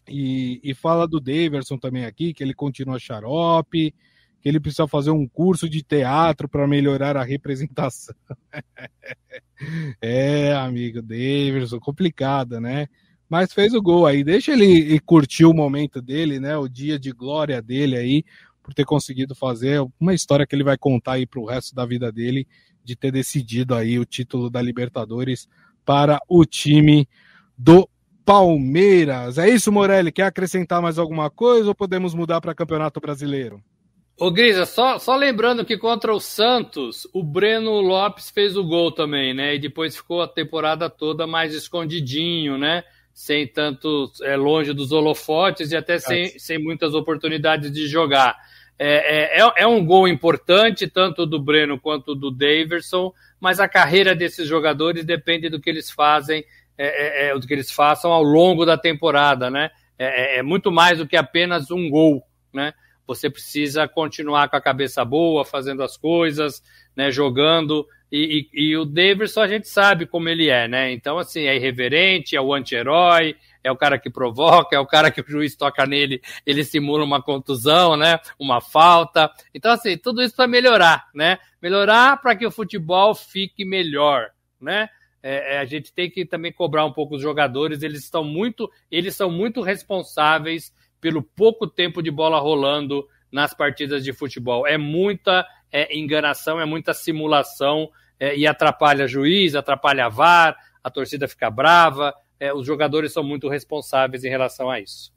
E, 0.08 0.60
e 0.62 0.74
fala 0.74 1.08
do 1.08 1.20
Daverson 1.20 1.78
também 1.78 2.04
aqui, 2.04 2.34
que 2.34 2.42
ele 2.42 2.54
continua 2.54 2.98
xarope, 2.98 3.94
que 4.40 4.48
ele 4.48 4.60
precisa 4.60 4.86
fazer 4.86 5.10
um 5.10 5.26
curso 5.26 5.68
de 5.68 5.82
teatro 5.82 6.48
para 6.48 6.66
melhorar 6.66 7.16
a 7.16 7.24
representação. 7.24 8.14
é, 10.00 10.54
amigo, 10.54 11.00
Daverson, 11.00 11.80
complicada, 11.80 12.60
né? 12.60 12.88
mas 13.28 13.52
fez 13.52 13.74
o 13.74 13.82
gol 13.82 14.06
aí. 14.06 14.22
Deixa 14.22 14.52
ele 14.52 14.98
curtir 15.00 15.44
o 15.44 15.52
momento 15.52 16.00
dele, 16.00 16.38
né? 16.38 16.56
O 16.56 16.68
dia 16.68 16.98
de 16.98 17.10
glória 17.10 17.60
dele 17.60 17.96
aí, 17.96 18.24
por 18.62 18.72
ter 18.72 18.84
conseguido 18.84 19.34
fazer 19.34 19.84
uma 19.98 20.14
história 20.14 20.46
que 20.46 20.54
ele 20.54 20.64
vai 20.64 20.78
contar 20.78 21.14
aí 21.14 21.26
para 21.26 21.40
o 21.40 21.46
resto 21.46 21.74
da 21.74 21.84
vida 21.84 22.12
dele, 22.12 22.46
de 22.84 22.94
ter 22.94 23.10
decidido 23.10 23.74
aí 23.74 23.98
o 23.98 24.04
título 24.04 24.50
da 24.50 24.60
Libertadores 24.60 25.48
para 25.84 26.20
o 26.28 26.44
time 26.44 27.08
do 27.56 27.88
Palmeiras. 28.24 29.38
É 29.38 29.48
isso, 29.48 29.70
Morelli? 29.70 30.10
Quer 30.10 30.24
acrescentar 30.24 30.80
mais 30.80 30.98
alguma 30.98 31.28
coisa 31.30 31.68
ou 31.68 31.74
podemos 31.74 32.14
mudar 32.14 32.40
para 32.40 32.54
Campeonato 32.54 33.00
Brasileiro? 33.00 33.62
Ô 34.18 34.30
Grisa, 34.30 34.64
só, 34.64 34.98
só 34.98 35.16
lembrando 35.16 35.64
que 35.64 35.76
contra 35.76 36.14
o 36.14 36.20
Santos, 36.20 37.06
o 37.12 37.22
Breno 37.22 37.80
Lopes 37.80 38.30
fez 38.30 38.56
o 38.56 38.62
gol 38.62 38.92
também, 38.92 39.34
né? 39.34 39.56
E 39.56 39.58
depois 39.58 39.96
ficou 39.96 40.22
a 40.22 40.28
temporada 40.28 40.88
toda 40.88 41.26
mais 41.26 41.52
escondidinho, 41.52 42.56
né? 42.56 42.84
sem 43.14 43.46
tanto 43.46 44.10
é, 44.22 44.34
longe 44.34 44.72
dos 44.72 44.90
holofotes 44.90 45.70
e 45.70 45.76
até 45.76 46.00
sem, 46.00 46.37
sem 46.37 46.58
muitas 46.58 46.94
oportunidades 46.94 47.70
de 47.70 47.87
jogar. 47.87 48.37
É, 48.76 49.38
é, 49.38 49.40
é, 49.40 49.52
é 49.58 49.66
um 49.68 49.87
gol 49.87 50.08
importante, 50.08 50.88
tanto 50.88 51.24
do 51.24 51.40
Breno 51.40 51.78
quanto 51.78 52.12
do 52.12 52.28
Daverson, 52.28 53.12
mas 53.40 53.60
a 53.60 53.68
carreira 53.68 54.16
desses 54.16 54.48
jogadores 54.48 55.04
depende 55.04 55.48
do 55.48 55.60
que 55.60 55.70
eles 55.70 55.88
fazem, 55.88 56.44
é, 56.76 57.28
é, 57.28 57.37
é 57.37 57.40
que 57.40 57.52
eles 57.52 57.70
façam 57.70 58.12
ao 58.12 58.22
longo 58.22 58.64
da 58.64 58.76
temporada, 58.76 59.50
né? 59.50 59.70
É, 59.98 60.38
é, 60.38 60.42
muito 60.42 60.72
mais 60.72 60.98
do 60.98 61.06
que 61.06 61.16
apenas 61.16 61.70
um 61.70 61.88
gol, 61.88 62.22
né? 62.52 62.72
Você 63.06 63.28
precisa 63.28 63.87
continuar 63.87 64.48
com 64.48 64.56
a 64.56 64.60
cabeça 64.60 65.04
boa, 65.04 65.44
fazendo 65.44 65.82
as 65.82 65.96
coisas, 65.96 66.62
né? 66.96 67.10
Jogando 67.10 67.87
e, 68.16 68.48
e, 68.52 68.68
e, 68.68 68.76
o 68.76 68.84
Davidson 68.84 69.40
a 69.40 69.48
gente 69.48 69.68
sabe 69.68 70.06
como 70.06 70.28
ele 70.28 70.48
é, 70.48 70.68
né? 70.68 70.92
Então, 70.92 71.18
assim, 71.18 71.46
é 71.46 71.56
irreverente, 71.56 72.37
é 72.37 72.40
o 72.40 72.54
anti-herói, 72.54 73.34
é 73.62 73.72
o 73.72 73.76
cara 73.76 73.98
que 73.98 74.08
provoca, 74.08 74.76
é 74.76 74.78
o 74.78 74.87
cara 74.87 75.10
que 75.10 75.20
o 75.20 75.24
juiz 75.28 75.56
toca 75.56 75.84
nele, 75.84 76.22
ele 76.46 76.62
simula 76.62 77.02
uma 77.02 77.20
contusão, 77.20 77.96
né? 77.96 78.20
Uma 78.38 78.60
falta. 78.60 79.28
Então, 79.52 79.72
assim, 79.72 79.98
tudo 79.98 80.22
isso 80.22 80.37
para 80.37 80.46
melhorar, 80.46 81.08
né? 81.12 81.38
Melhorar 81.60 82.20
para 82.22 82.37
que 82.37 82.46
o 82.46 82.52
futebol 82.52 83.16
fique 83.16 83.64
melhor, 83.64 84.30
né? 84.60 84.88
É, 85.26 85.54
é, 85.54 85.58
a 85.58 85.64
gente 85.64 85.90
tem 85.90 86.10
que 86.10 86.26
também 86.26 86.52
cobrar 86.52 86.84
um 86.84 86.92
pouco 86.92 87.16
os 87.16 87.22
jogadores, 87.22 87.82
eles 87.82 88.04
estão 88.04 88.22
muito, 88.22 88.70
eles 88.90 89.16
são 89.16 89.30
muito 89.30 89.62
responsáveis 89.62 90.70
pelo 91.00 91.22
pouco 91.22 91.66
tempo 91.66 92.02
de 92.02 92.10
bola 92.10 92.38
rolando 92.38 93.08
nas 93.32 93.54
partidas 93.54 94.04
de 94.04 94.12
futebol. 94.12 94.66
É 94.66 94.76
muita 94.76 95.46
é, 95.72 95.96
enganação, 95.96 96.60
é 96.60 96.66
muita 96.66 96.92
simulação 96.92 97.90
é, 98.20 98.37
e 98.37 98.46
atrapalha 98.46 99.08
juiz, 99.08 99.54
atrapalha 99.54 100.10
VAR, 100.10 100.58
a 100.82 100.90
torcida 100.90 101.26
fica 101.26 101.50
brava, 101.50 102.14
é, 102.38 102.52
os 102.52 102.66
jogadores 102.66 103.10
são 103.10 103.24
muito 103.24 103.48
responsáveis 103.48 104.24
em 104.24 104.28
relação 104.28 104.68
a 104.68 104.78
isso. 104.78 105.10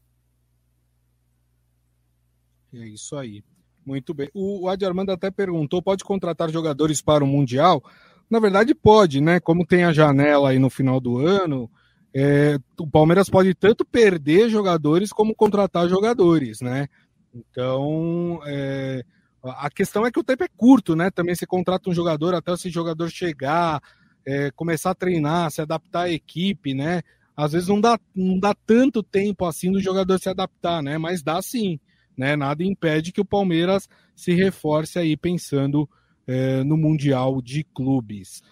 É 2.73 2.87
isso 2.87 3.13
aí. 3.17 3.43
Muito 3.85 4.13
bem. 4.13 4.29
O, 4.33 4.67
Adi 4.67 4.85
Armando 4.85 5.11
até 5.11 5.31
perguntou: 5.31 5.81
pode 5.81 6.03
contratar 6.03 6.49
jogadores 6.49 7.01
para 7.01 7.23
o 7.23 7.27
Mundial? 7.27 7.81
Na 8.29 8.39
verdade, 8.39 8.75
pode, 8.75 9.21
né? 9.21 9.39
Como 9.39 9.65
tem 9.65 9.83
a 9.83 9.93
janela 9.93 10.49
aí 10.49 10.59
no 10.59 10.69
final 10.69 10.99
do 10.99 11.17
ano, 11.19 11.69
é, 12.13 12.57
o 12.79 12.87
Palmeiras 12.87 13.29
pode 13.29 13.53
tanto 13.55 13.85
perder 13.85 14.49
jogadores 14.49 15.11
como 15.11 15.35
contratar 15.35 15.87
jogadores, 15.87 16.61
né? 16.61 16.87
Então, 17.33 18.39
é, 18.45 19.03
A 19.43 19.69
questão 19.69 20.05
é 20.05 20.11
que 20.11 20.19
o 20.19 20.23
tempo 20.23 20.43
é 20.43 20.47
curto, 20.57 20.95
né? 20.95 21.09
Também 21.11 21.35
você 21.35 21.45
contrata 21.45 21.89
um 21.89 21.93
jogador 21.93 22.33
até 22.35 22.51
esse 22.53 22.69
jogador 22.69 23.09
chegar, 23.09 23.81
é, 24.25 24.51
começar 24.51 24.91
a 24.91 24.95
treinar, 24.95 25.51
se 25.51 25.61
adaptar 25.61 26.03
à 26.03 26.09
equipe, 26.11 26.73
né? 26.73 27.01
Às 27.35 27.53
vezes 27.53 27.67
não 27.69 27.79
dá, 27.79 27.99
não 28.15 28.39
dá 28.39 28.53
tanto 28.65 29.01
tempo 29.03 29.45
assim 29.45 29.71
do 29.71 29.79
jogador 29.79 30.19
se 30.19 30.27
adaptar, 30.29 30.81
né? 30.83 30.97
Mas 30.97 31.21
dá 31.23 31.41
sim, 31.41 31.79
né? 32.17 32.35
Nada 32.35 32.63
impede 32.63 33.11
que 33.11 33.21
o 33.21 33.25
Palmeiras 33.25 33.87
se 34.15 34.33
reforce 34.33 34.99
aí 34.99 35.15
pensando 35.15 35.87
é, 36.27 36.63
no 36.63 36.75
Mundial 36.75 37.41
de 37.41 37.63
Clubes. 37.63 38.43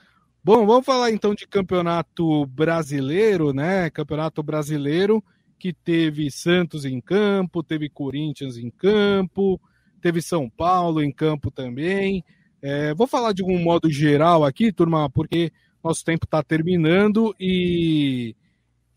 Bom, 0.44 0.66
vamos 0.66 0.86
falar 0.86 1.12
então 1.12 1.36
de 1.36 1.46
campeonato 1.48 2.46
brasileiro, 2.46 3.52
né? 3.52 3.90
Campeonato 3.90 4.42
brasileiro 4.42 5.24
que 5.58 5.74
teve 5.74 6.30
Santos 6.30 6.86
em 6.86 7.02
campo, 7.02 7.64
teve 7.64 7.90
Corinthians 7.90 8.58
em 8.58 8.70
campo, 8.70 9.60
teve 10.02 10.22
São 10.22 10.50
Paulo 10.50 11.02
em 11.02 11.12
campo 11.12 11.50
também. 11.50 12.24
É, 12.62 12.94
vou 12.94 13.08
falar 13.08 13.34
de 13.34 13.44
um 13.44 13.58
modo 13.62 13.90
geral 13.90 14.44
aqui, 14.44 14.72
turma, 14.72 15.10
porque 15.10 15.52
nosso 15.84 16.04
tempo 16.04 16.26
está 16.26 16.42
terminando 16.44 17.36
e, 17.40 18.36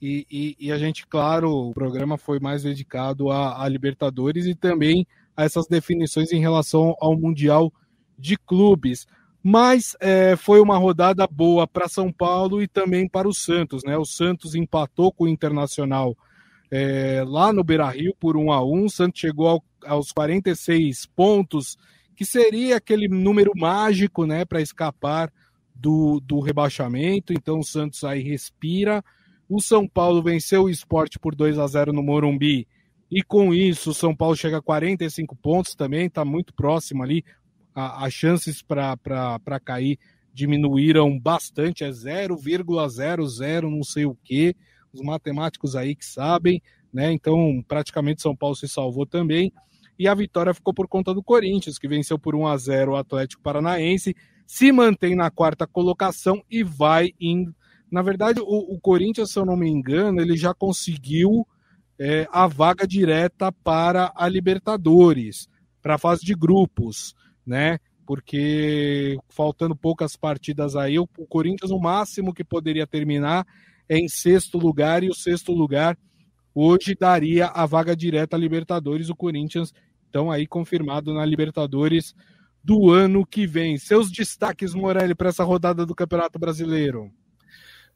e, 0.00 0.26
e, 0.30 0.56
e, 0.58 0.72
a 0.72 0.78
gente, 0.78 1.06
claro, 1.06 1.50
o 1.50 1.74
programa 1.74 2.16
foi 2.16 2.38
mais 2.38 2.62
dedicado 2.62 3.30
a, 3.30 3.62
a 3.62 3.68
Libertadores 3.68 4.46
e 4.46 4.54
também 4.54 5.06
a 5.36 5.44
essas 5.44 5.66
definições 5.66 6.32
em 6.32 6.40
relação 6.40 6.94
ao 7.00 7.16
Mundial 7.16 7.72
de 8.18 8.36
Clubes. 8.36 9.06
Mas 9.42 9.96
é, 10.00 10.36
foi 10.36 10.60
uma 10.60 10.76
rodada 10.76 11.26
boa 11.26 11.66
para 11.66 11.88
São 11.88 12.12
Paulo 12.12 12.60
e 12.60 12.66
também 12.66 13.08
para 13.08 13.28
o 13.28 13.32
Santos, 13.32 13.84
né? 13.84 13.96
O 13.96 14.04
Santos 14.04 14.54
empatou 14.54 15.12
com 15.12 15.24
o 15.24 15.28
Internacional 15.28 16.16
é, 16.70 17.24
lá 17.26 17.52
no 17.52 17.64
Beira 17.64 17.88
Rio 17.88 18.14
por 18.18 18.36
1 18.36 18.52
a 18.52 18.64
1 18.64 18.84
O 18.84 18.90
Santos 18.90 19.20
chegou 19.20 19.46
ao, 19.48 19.64
aos 19.86 20.12
46 20.12 21.06
pontos, 21.06 21.78
que 22.14 22.24
seria 22.24 22.76
aquele 22.76 23.08
número 23.08 23.52
mágico 23.56 24.26
né, 24.26 24.44
para 24.44 24.60
escapar 24.60 25.32
do, 25.74 26.20
do 26.20 26.40
rebaixamento. 26.40 27.32
Então 27.32 27.60
o 27.60 27.64
Santos 27.64 28.04
aí 28.04 28.22
respira. 28.22 29.02
O 29.48 29.62
São 29.62 29.88
Paulo 29.88 30.22
venceu 30.22 30.64
o 30.64 30.70
esporte 30.70 31.18
por 31.18 31.34
2 31.34 31.58
a 31.58 31.66
0 31.66 31.92
no 31.92 32.02
Morumbi. 32.02 32.66
E 33.10 33.22
com 33.22 33.54
isso, 33.54 33.90
o 33.90 33.94
São 33.94 34.14
Paulo 34.14 34.36
chega 34.36 34.58
a 34.58 34.62
45 34.62 35.34
pontos 35.36 35.74
também, 35.74 36.06
está 36.06 36.24
muito 36.24 36.52
próximo 36.52 37.02
ali. 37.02 37.24
As 37.78 38.12
chances 38.12 38.62
para 38.62 39.60
cair 39.64 39.98
diminuíram 40.32 41.18
bastante, 41.18 41.84
é 41.84 41.90
0,00 41.90 43.62
não 43.62 43.82
sei 43.82 44.06
o 44.06 44.14
que 44.14 44.54
os 44.92 45.00
matemáticos 45.00 45.76
aí 45.76 45.94
que 45.94 46.04
sabem, 46.04 46.62
né? 46.92 47.12
Então, 47.12 47.62
praticamente 47.66 48.22
São 48.22 48.34
Paulo 48.34 48.56
se 48.56 48.68
salvou 48.68 49.06
também. 49.06 49.52
E 49.98 50.06
a 50.06 50.14
vitória 50.14 50.54
ficou 50.54 50.72
por 50.72 50.86
conta 50.86 51.12
do 51.12 51.22
Corinthians, 51.22 51.78
que 51.78 51.88
venceu 51.88 52.18
por 52.18 52.34
1 52.34 52.46
a 52.46 52.56
0 52.56 52.92
o 52.92 52.96
Atlético 52.96 53.42
Paranaense, 53.42 54.14
se 54.46 54.70
mantém 54.72 55.14
na 55.14 55.30
quarta 55.30 55.66
colocação 55.66 56.42
e 56.50 56.62
vai 56.62 57.10
indo. 57.20 57.54
Na 57.90 58.00
verdade, 58.00 58.40
o, 58.40 58.74
o 58.74 58.80
Corinthians, 58.80 59.32
se 59.32 59.38
eu 59.38 59.44
não 59.44 59.56
me 59.56 59.68
engano, 59.68 60.20
ele 60.20 60.36
já 60.36 60.54
conseguiu 60.54 61.46
é, 61.98 62.28
a 62.30 62.46
vaga 62.46 62.86
direta 62.86 63.50
para 63.50 64.12
a 64.14 64.28
Libertadores, 64.28 65.48
para 65.82 65.96
a 65.96 65.98
fase 65.98 66.24
de 66.24 66.34
grupos, 66.34 67.14
né? 67.48 67.78
Porque 68.06 69.18
faltando 69.28 69.74
poucas 69.74 70.16
partidas 70.16 70.76
aí, 70.76 70.98
o, 70.98 71.06
Corinthians, 71.06 71.70
o 71.70 71.78
máximo 71.78 72.32
que 72.32 72.44
poderia 72.44 72.86
terminar 72.86 73.46
é 73.88 73.98
em 73.98 74.08
sexto 74.08 74.58
lugar 74.58 75.02
e 75.02 75.08
o 75.08 75.14
sexto 75.14 75.52
lugar 75.52 75.98
hoje 76.54 76.94
daria 76.94 77.46
a 77.46 77.66
vaga 77.66 77.96
direta 77.96 78.36
à 78.36 78.38
Libertadores, 78.38 79.08
o 79.08 79.16
Corinthians, 79.16 79.72
então 80.08 80.30
aí 80.30 80.46
confirmado 80.46 81.14
na 81.14 81.24
Libertadores 81.24 82.14
do 82.62 82.90
ano 82.90 83.24
que 83.24 83.46
vem. 83.46 83.78
Seus 83.78 84.10
destaques, 84.10 84.74
Morelli, 84.74 85.14
para 85.14 85.30
essa 85.30 85.44
rodada 85.44 85.86
do 85.86 85.94
Campeonato 85.94 86.38
Brasileiro. 86.38 87.10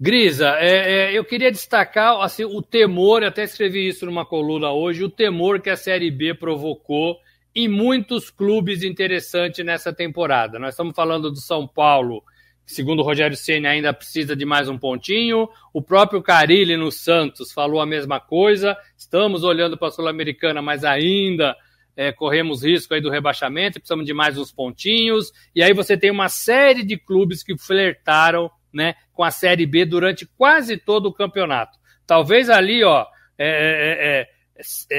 Grisa, 0.01 0.57
é, 0.59 1.13
é, 1.13 1.19
eu 1.19 1.25
queria 1.25 1.51
destacar 1.51 2.21
assim, 2.21 2.45
o 2.45 2.61
temor, 2.63 3.23
até 3.23 3.45
escrevi 3.45 3.87
isso 3.87 4.07
numa 4.07 4.25
coluna 4.25 4.73
hoje, 4.73 5.05
o 5.05 5.11
temor 5.11 5.61
que 5.61 5.71
a 5.71 5.77
Série 5.77 6.11
B 6.11 6.35
provocou 6.35 7.17
em 7.55 7.69
muitos 7.69 8.31
clubes 8.31 8.83
interessantes 8.83 9.65
nessa 9.65 9.93
temporada. 9.93 10.59
Nós 10.59 10.75
estamos 10.75 10.95
falando 10.95 11.31
do 11.31 11.41
São 11.41 11.67
Paulo, 11.67 12.23
segundo 12.65 13.01
o 13.01 13.05
Rogério 13.05 13.37
Ceni 13.37 13.67
ainda 13.67 13.93
precisa 13.93 14.35
de 14.35 14.45
mais 14.45 14.69
um 14.69 14.79
pontinho. 14.79 15.49
O 15.73 15.83
próprio 15.83 16.23
Carilli 16.23 16.77
no 16.77 16.91
Santos 16.91 17.53
falou 17.53 17.81
a 17.81 17.87
mesma 17.87 18.19
coisa. 18.19 18.77
Estamos 18.97 19.45
olhando 19.45 19.77
para 19.77 19.89
a 19.89 19.91
Sul-Americana, 19.91 20.63
mas 20.63 20.85
ainda 20.85 21.55
é, 21.97 22.11
corremos 22.11 22.65
risco 22.65 22.95
aí 22.95 23.01
do 23.01 23.11
rebaixamento, 23.11 23.79
precisamos 23.79 24.07
de 24.07 24.15
mais 24.15 24.39
uns 24.39 24.51
pontinhos. 24.51 25.33
E 25.55 25.63
aí 25.63 25.75
você 25.75 25.97
tem 25.97 26.11
uma 26.11 26.29
série 26.29 26.83
de 26.83 26.97
clubes 26.97 27.43
que 27.43 27.57
flertaram 27.59 28.51
né, 28.73 28.95
com 29.13 29.23
a 29.23 29.31
Série 29.31 29.67
B 29.67 29.85
durante 29.85 30.27
quase 30.39 30.79
todo 30.79 31.07
o 31.07 31.13
campeonato. 31.13 31.79
Talvez 32.07 32.49
ali, 32.49 32.83
ó, 32.83 33.07
é, 33.39 33.47
é, 33.47 34.21
é 34.21 34.29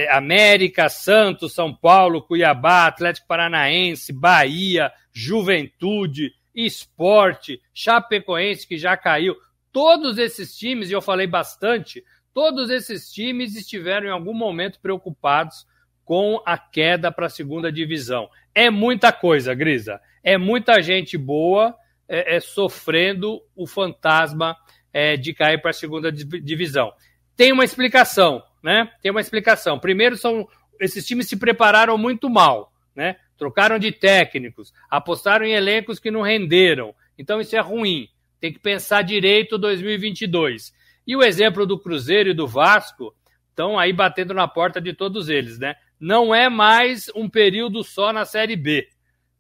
América, 0.10 0.90
Santos, 0.90 1.54
São 1.54 1.74
Paulo, 1.74 2.22
Cuiabá, 2.22 2.88
Atlético 2.88 3.28
Paranaense, 3.28 4.14
Bahia, 4.14 4.92
Juventude, 5.12 6.34
Esporte, 6.54 7.62
Chapecoense, 7.74 8.68
que 8.68 8.78
já 8.78 8.96
caiu. 8.96 9.36
Todos 9.72 10.18
esses 10.18 10.56
times, 10.58 10.90
e 10.90 10.94
eu 10.94 11.02
falei 11.02 11.28
bastante, 11.28 12.04
todos 12.34 12.70
esses 12.70 13.12
times 13.12 13.56
estiveram 13.56 14.08
em 14.08 14.12
algum 14.12 14.34
momento 14.34 14.80
preocupados 14.80 15.66
com 16.06 16.42
a 16.46 16.58
queda 16.58 17.12
para 17.12 17.28
a 17.28 17.30
segunda 17.30 17.72
divisão. 17.72 18.30
É 18.54 18.70
muita 18.70 19.12
coisa, 19.12 19.54
Grisa. 19.54 20.00
É 20.24 20.38
muita 20.38 20.82
gente 20.82 21.18
boa 21.18 21.76
é, 22.08 22.36
é 22.36 22.40
sofrendo 22.40 23.42
o 23.56 23.66
fantasma 23.66 24.56
é, 24.92 25.18
de 25.18 25.34
cair 25.34 25.62
para 25.62 25.72
a 25.72 25.74
segunda 25.74 26.12
divisão. 26.12 26.94
Tem 27.36 27.52
uma 27.52 27.64
explicação, 27.64 28.44
né? 28.64 28.90
Tem 29.02 29.12
uma 29.12 29.22
explicação. 29.22 29.78
Primeiro, 29.78 30.16
são 30.16 30.48
esses 30.80 31.06
times 31.06 31.28
se 31.28 31.36
prepararam 31.36 31.98
muito 31.98 32.30
mal, 32.30 32.74
né? 32.96 33.18
trocaram 33.38 33.78
de 33.78 33.92
técnicos, 33.92 34.74
apostaram 34.90 35.46
em 35.46 35.54
elencos 35.54 36.00
que 36.00 36.10
não 36.10 36.22
renderam. 36.22 36.96
Então 37.18 37.42
isso 37.42 37.56
é 37.56 37.60
ruim. 37.60 38.08
Tem 38.40 38.54
que 38.54 38.60
pensar 38.60 39.02
direito 39.02 39.58
2022. 39.58 40.74
E 41.06 41.16
o 41.16 41.24
exemplo 41.24 41.66
do 41.66 41.78
Cruzeiro 41.78 42.30
e 42.30 42.34
do 42.34 42.48
Vasco 42.48 43.14
estão 43.50 43.78
aí 43.78 43.92
batendo 43.92 44.34
na 44.34 44.48
porta 44.48 44.80
de 44.80 44.94
todos 44.94 45.30
eles, 45.30 45.60
né? 45.60 45.76
Não 46.00 46.34
é 46.34 46.50
mais 46.50 47.10
um 47.16 47.30
período 47.30 47.84
só 47.84 48.12
na 48.12 48.26
Série 48.26 48.56
B. 48.56 48.88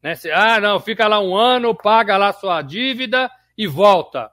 Né? 0.01 0.13
Ah, 0.33 0.59
não, 0.59 0.79
fica 0.79 1.07
lá 1.07 1.19
um 1.19 1.35
ano, 1.35 1.75
paga 1.75 2.17
lá 2.17 2.33
sua 2.33 2.61
dívida 2.61 3.31
e 3.57 3.67
volta. 3.67 4.29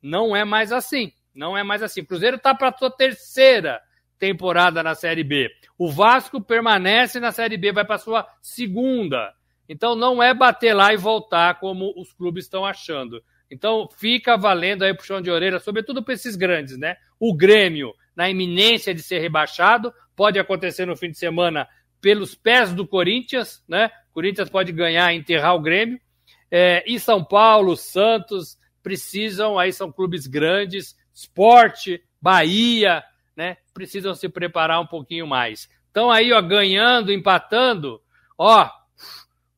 Não 0.00 0.34
é 0.34 0.44
mais 0.44 0.72
assim. 0.72 1.12
Não 1.34 1.56
é 1.56 1.62
mais 1.62 1.82
assim. 1.82 2.00
O 2.00 2.06
Cruzeiro 2.06 2.36
está 2.36 2.54
para 2.54 2.68
a 2.68 2.76
sua 2.76 2.90
terceira 2.90 3.80
temporada 4.22 4.84
na 4.84 4.94
Série 4.94 5.24
B. 5.24 5.50
O 5.76 5.90
Vasco 5.90 6.40
permanece 6.40 7.18
na 7.18 7.32
Série 7.32 7.56
B, 7.56 7.72
vai 7.72 7.84
para 7.84 7.98
sua 7.98 8.24
segunda. 8.40 9.34
Então 9.68 9.96
não 9.96 10.22
é 10.22 10.32
bater 10.32 10.72
lá 10.74 10.94
e 10.94 10.96
voltar 10.96 11.58
como 11.58 11.92
os 11.96 12.12
clubes 12.12 12.44
estão 12.44 12.64
achando. 12.64 13.20
Então 13.50 13.88
fica 13.98 14.36
valendo 14.36 14.84
aí 14.84 14.94
puxão 14.94 15.20
de 15.20 15.28
orelha, 15.28 15.58
sobretudo 15.58 16.04
para 16.04 16.14
esses 16.14 16.36
grandes, 16.36 16.78
né? 16.78 16.98
O 17.18 17.34
Grêmio, 17.34 17.92
na 18.14 18.30
iminência 18.30 18.94
de 18.94 19.02
ser 19.02 19.18
rebaixado, 19.18 19.92
pode 20.14 20.38
acontecer 20.38 20.86
no 20.86 20.96
fim 20.96 21.10
de 21.10 21.18
semana 21.18 21.66
pelos 22.00 22.36
pés 22.36 22.72
do 22.72 22.86
Corinthians, 22.86 23.60
né? 23.68 23.90
Corinthians 24.12 24.48
pode 24.48 24.70
ganhar 24.70 25.12
e 25.12 25.18
enterrar 25.18 25.56
o 25.56 25.60
Grêmio. 25.60 26.00
É, 26.48 26.84
e 26.86 27.00
São 27.00 27.24
Paulo, 27.24 27.76
Santos 27.76 28.56
precisam, 28.84 29.58
aí 29.58 29.72
são 29.72 29.90
clubes 29.90 30.28
grandes, 30.28 30.94
Esporte, 31.12 32.00
Bahia, 32.20 33.02
né? 33.36 33.56
Precisam 33.72 34.14
se 34.14 34.28
preparar 34.28 34.80
um 34.80 34.86
pouquinho 34.86 35.26
mais. 35.26 35.68
Estão 35.86 36.10
aí, 36.10 36.32
ó, 36.32 36.40
ganhando, 36.40 37.12
empatando, 37.12 38.00
ó, 38.38 38.68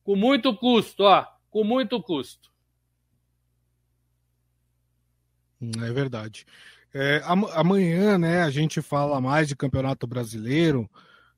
com 0.03 0.15
muito 0.15 0.55
custo, 0.55 1.03
ó, 1.03 1.25
com 1.49 1.63
muito 1.63 2.01
custo. 2.01 2.51
É 5.81 5.91
verdade. 5.91 6.45
É, 6.93 7.21
amanhã, 7.25 8.17
né, 8.17 8.41
a 8.41 8.49
gente 8.49 8.81
fala 8.81 9.19
mais 9.19 9.47
de 9.47 9.55
Campeonato 9.55 10.07
Brasileiro, 10.07 10.89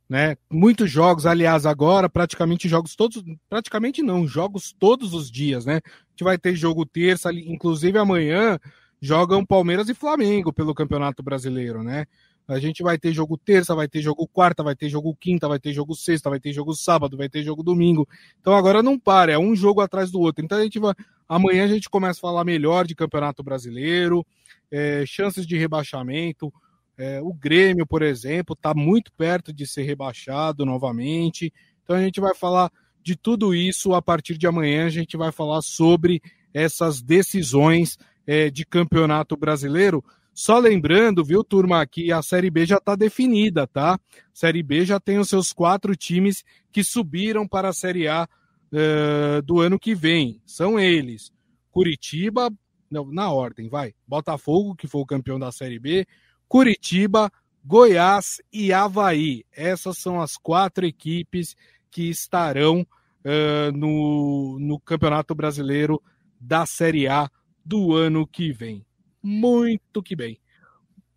né? 0.08 0.38
Muitos 0.50 0.90
jogos, 0.90 1.26
aliás, 1.26 1.66
agora 1.66 2.08
praticamente 2.08 2.70
jogos 2.70 2.96
todos, 2.96 3.24
praticamente 3.50 4.02
não, 4.02 4.28
jogos 4.28 4.72
todos 4.72 5.14
os 5.14 5.30
dias, 5.30 5.66
né? 5.66 5.82
A 5.84 6.10
gente 6.12 6.24
vai 6.24 6.38
ter 6.38 6.56
jogo 6.56 6.86
terça, 6.86 7.32
inclusive 7.34 7.98
amanhã 7.98 8.60
jogam 9.02 9.46
Palmeiras 9.46 9.90
e 9.90 9.94
Flamengo 9.94 10.54
pelo 10.54 10.74
Campeonato 10.74 11.22
Brasileiro, 11.22 11.84
né? 11.84 12.06
A 12.48 12.60
gente 12.60 12.82
vai 12.82 12.98
ter 12.98 13.12
jogo 13.12 13.38
terça, 13.38 13.76
vai 13.76 13.88
ter 13.88 14.02
jogo 14.02 14.28
quarta, 14.28 14.64
vai 14.64 14.76
ter 14.76 14.88
jogo 14.88 15.16
quinta, 15.20 15.48
vai 15.48 15.60
ter 15.60 15.74
jogo 15.74 15.94
sexta, 15.96 16.30
vai 16.30 16.40
ter 16.40 16.54
jogo 16.54 16.74
sábado, 16.74 17.18
vai 17.18 17.28
ter 17.28 17.44
jogo 17.44 17.62
domingo. 17.62 18.08
Então 18.40 18.56
agora 18.56 18.82
não 18.82 18.98
para, 18.98 19.34
é 19.34 19.38
um 19.38 19.56
jogo 19.56 19.82
atrás 19.82 20.10
do 20.10 20.20
outro. 20.20 20.44
Então 20.44 20.58
a 20.58 20.64
gente 20.64 20.80
vai. 20.80 20.94
Amanhã 21.28 21.66
a 21.66 21.68
gente 21.68 21.90
começa 21.90 22.20
a 22.20 22.22
falar 22.22 22.46
melhor 22.46 22.88
de 22.88 22.96
Campeonato 22.96 23.44
Brasileiro, 23.44 24.26
é, 24.72 25.04
chances 25.06 25.46
de 25.46 25.58
rebaixamento. 25.58 26.54
É, 26.98 27.22
o 27.22 27.34
Grêmio, 27.34 27.86
por 27.86 28.02
exemplo, 28.02 28.54
está 28.54 28.74
muito 28.74 29.12
perto 29.12 29.52
de 29.52 29.68
ser 29.68 29.84
rebaixado 29.84 30.66
novamente. 30.66 31.54
Então 31.84 31.96
a 31.96 32.02
gente 32.02 32.22
vai 32.22 32.34
falar 32.34 32.72
de 33.04 33.16
tudo 33.16 33.54
isso, 33.54 33.94
a 33.94 34.02
partir 34.02 34.38
de 34.38 34.48
amanhã, 34.48 34.86
a 34.86 34.90
gente 34.90 35.16
vai 35.16 35.32
falar 35.32 35.62
sobre 35.62 36.22
essas 36.54 37.02
decisões 37.02 37.98
é, 38.26 38.50
de 38.50 38.66
campeonato 38.66 39.38
brasileiro. 39.38 40.04
Só 40.38 40.60
lembrando, 40.60 41.26
viu, 41.26 41.44
turma, 41.44 41.84
que 41.88 42.12
a 42.12 42.22
Série 42.22 42.52
B 42.52 42.64
já 42.64 42.78
está 42.78 42.96
definida, 42.96 43.66
tá? 43.66 44.00
Série 44.32 44.62
B 44.62 44.86
já 44.86 45.00
tem 45.00 45.18
os 45.18 45.30
seus 45.30 45.52
quatro 45.52 45.96
times 45.96 46.44
que 46.72 46.84
subiram 46.84 47.48
para 47.48 47.70
a 47.70 47.74
Série 47.74 48.08
A 48.08 48.30
uh, 48.72 49.42
do 49.42 49.60
ano 49.60 49.80
que 49.80 49.96
vem. 49.96 50.40
São 50.46 50.80
eles: 50.80 51.34
Curitiba, 51.72 52.52
não, 52.88 53.12
na 53.12 53.32
ordem, 53.32 53.68
vai. 53.68 53.96
Botafogo, 54.08 54.76
que 54.76 54.86
foi 54.86 55.02
o 55.02 55.08
campeão 55.08 55.40
da 55.40 55.52
Série 55.52 55.80
B, 55.80 56.06
Curitiba, 56.48 57.32
Goiás 57.66 58.40
e 58.54 58.72
Havaí. 58.72 59.44
Essas 59.52 59.98
são 59.98 60.22
as 60.22 60.38
quatro 60.38 60.86
equipes 60.86 61.56
que 61.90 62.12
estarão 62.12 62.82
uh, 62.82 63.76
no, 63.76 64.60
no 64.60 64.80
Campeonato 64.82 65.34
Brasileiro 65.34 66.00
da 66.40 66.64
Série 66.68 67.08
A 67.08 67.28
do 67.66 67.96
ano 67.96 68.28
que 68.28 68.52
vem. 68.52 68.87
Muito 69.22 70.02
que 70.02 70.16
bem. 70.16 70.40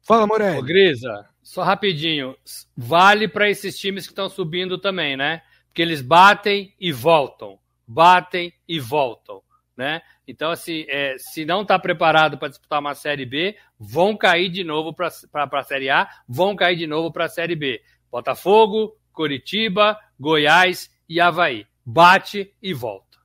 Fala, 0.02 0.26
Morelli. 0.26 0.58
Ô, 0.58 0.62
Grisa, 0.62 1.28
só 1.42 1.62
rapidinho. 1.62 2.36
Vale 2.76 3.28
para 3.28 3.48
esses 3.48 3.78
times 3.78 4.06
que 4.06 4.12
estão 4.12 4.28
subindo 4.28 4.78
também, 4.78 5.16
né? 5.16 5.42
Porque 5.66 5.82
eles 5.82 6.02
batem 6.02 6.74
e 6.80 6.92
voltam. 6.92 7.58
Batem 7.86 8.52
e 8.66 8.80
voltam. 8.80 9.42
Né? 9.76 10.02
Então, 10.26 10.50
assim, 10.50 10.84
é, 10.88 11.16
se 11.18 11.44
não 11.44 11.62
está 11.62 11.78
preparado 11.78 12.36
para 12.36 12.48
disputar 12.48 12.80
uma 12.80 12.94
Série 12.94 13.24
B, 13.24 13.56
vão 13.78 14.16
cair 14.16 14.50
de 14.50 14.62
novo 14.62 14.92
para 14.92 15.08
a 15.08 15.62
Série 15.62 15.88
A, 15.88 16.08
vão 16.28 16.54
cair 16.54 16.76
de 16.76 16.86
novo 16.86 17.10
para 17.10 17.24
a 17.24 17.28
Série 17.28 17.56
B. 17.56 17.82
Botafogo, 18.10 18.96
Curitiba, 19.12 19.98
Goiás 20.18 20.90
e 21.08 21.20
Havaí. 21.20 21.66
Bate 21.84 22.52
e 22.62 22.74
volta. 22.74 23.18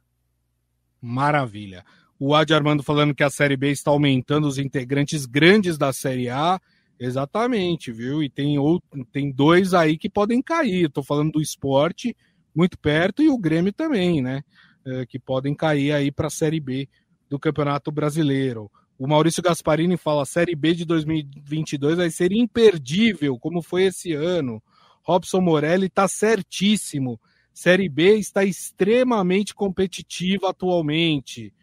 Maravilha. 1.01 1.85
O 2.19 2.33
Adi 2.33 2.53
Armando 2.53 2.81
falando 2.81 3.13
que 3.13 3.23
a 3.23 3.29
Série 3.29 3.57
B 3.57 3.71
está 3.71 3.91
aumentando 3.91 4.47
os 4.47 4.57
integrantes 4.57 5.25
grandes 5.25 5.77
da 5.77 5.91
Série 5.91 6.29
A. 6.29 6.59
Exatamente, 6.97 7.91
viu? 7.91 8.23
E 8.23 8.29
tem, 8.29 8.57
outro, 8.57 9.05
tem 9.11 9.31
dois 9.31 9.73
aí 9.73 9.97
que 9.97 10.09
podem 10.09 10.41
cair. 10.41 10.87
Estou 10.87 11.03
falando 11.03 11.33
do 11.33 11.41
esporte 11.41 12.15
muito 12.55 12.79
perto 12.79 13.21
e 13.21 13.27
o 13.27 13.37
Grêmio 13.37 13.73
também, 13.73 14.21
né? 14.21 14.41
É, 14.85 15.05
que 15.05 15.19
podem 15.19 15.53
cair 15.53 15.91
aí 15.91 16.11
para 16.11 16.27
a 16.27 16.29
Série 16.29 16.59
B 16.59 16.87
do 17.29 17.37
Campeonato 17.37 17.91
Brasileiro. 17.91 18.71
O 18.97 19.07
Maurício 19.07 19.43
Gasparini 19.43 19.97
fala: 19.97 20.23
a 20.23 20.25
Série 20.25 20.55
B 20.55 20.73
de 20.73 20.85
2022 20.85 21.97
vai 21.97 22.09
ser 22.09 22.31
imperdível, 22.31 23.37
como 23.37 23.61
foi 23.61 23.83
esse 23.83 24.13
ano. 24.13 24.63
Robson 25.03 25.41
Morelli 25.41 25.87
está 25.87 26.07
certíssimo. 26.07 27.19
Série 27.53 27.89
B 27.89 28.15
está 28.15 28.43
extremamente 28.43 29.53
competitiva 29.53 30.49
atualmente. 30.49 31.53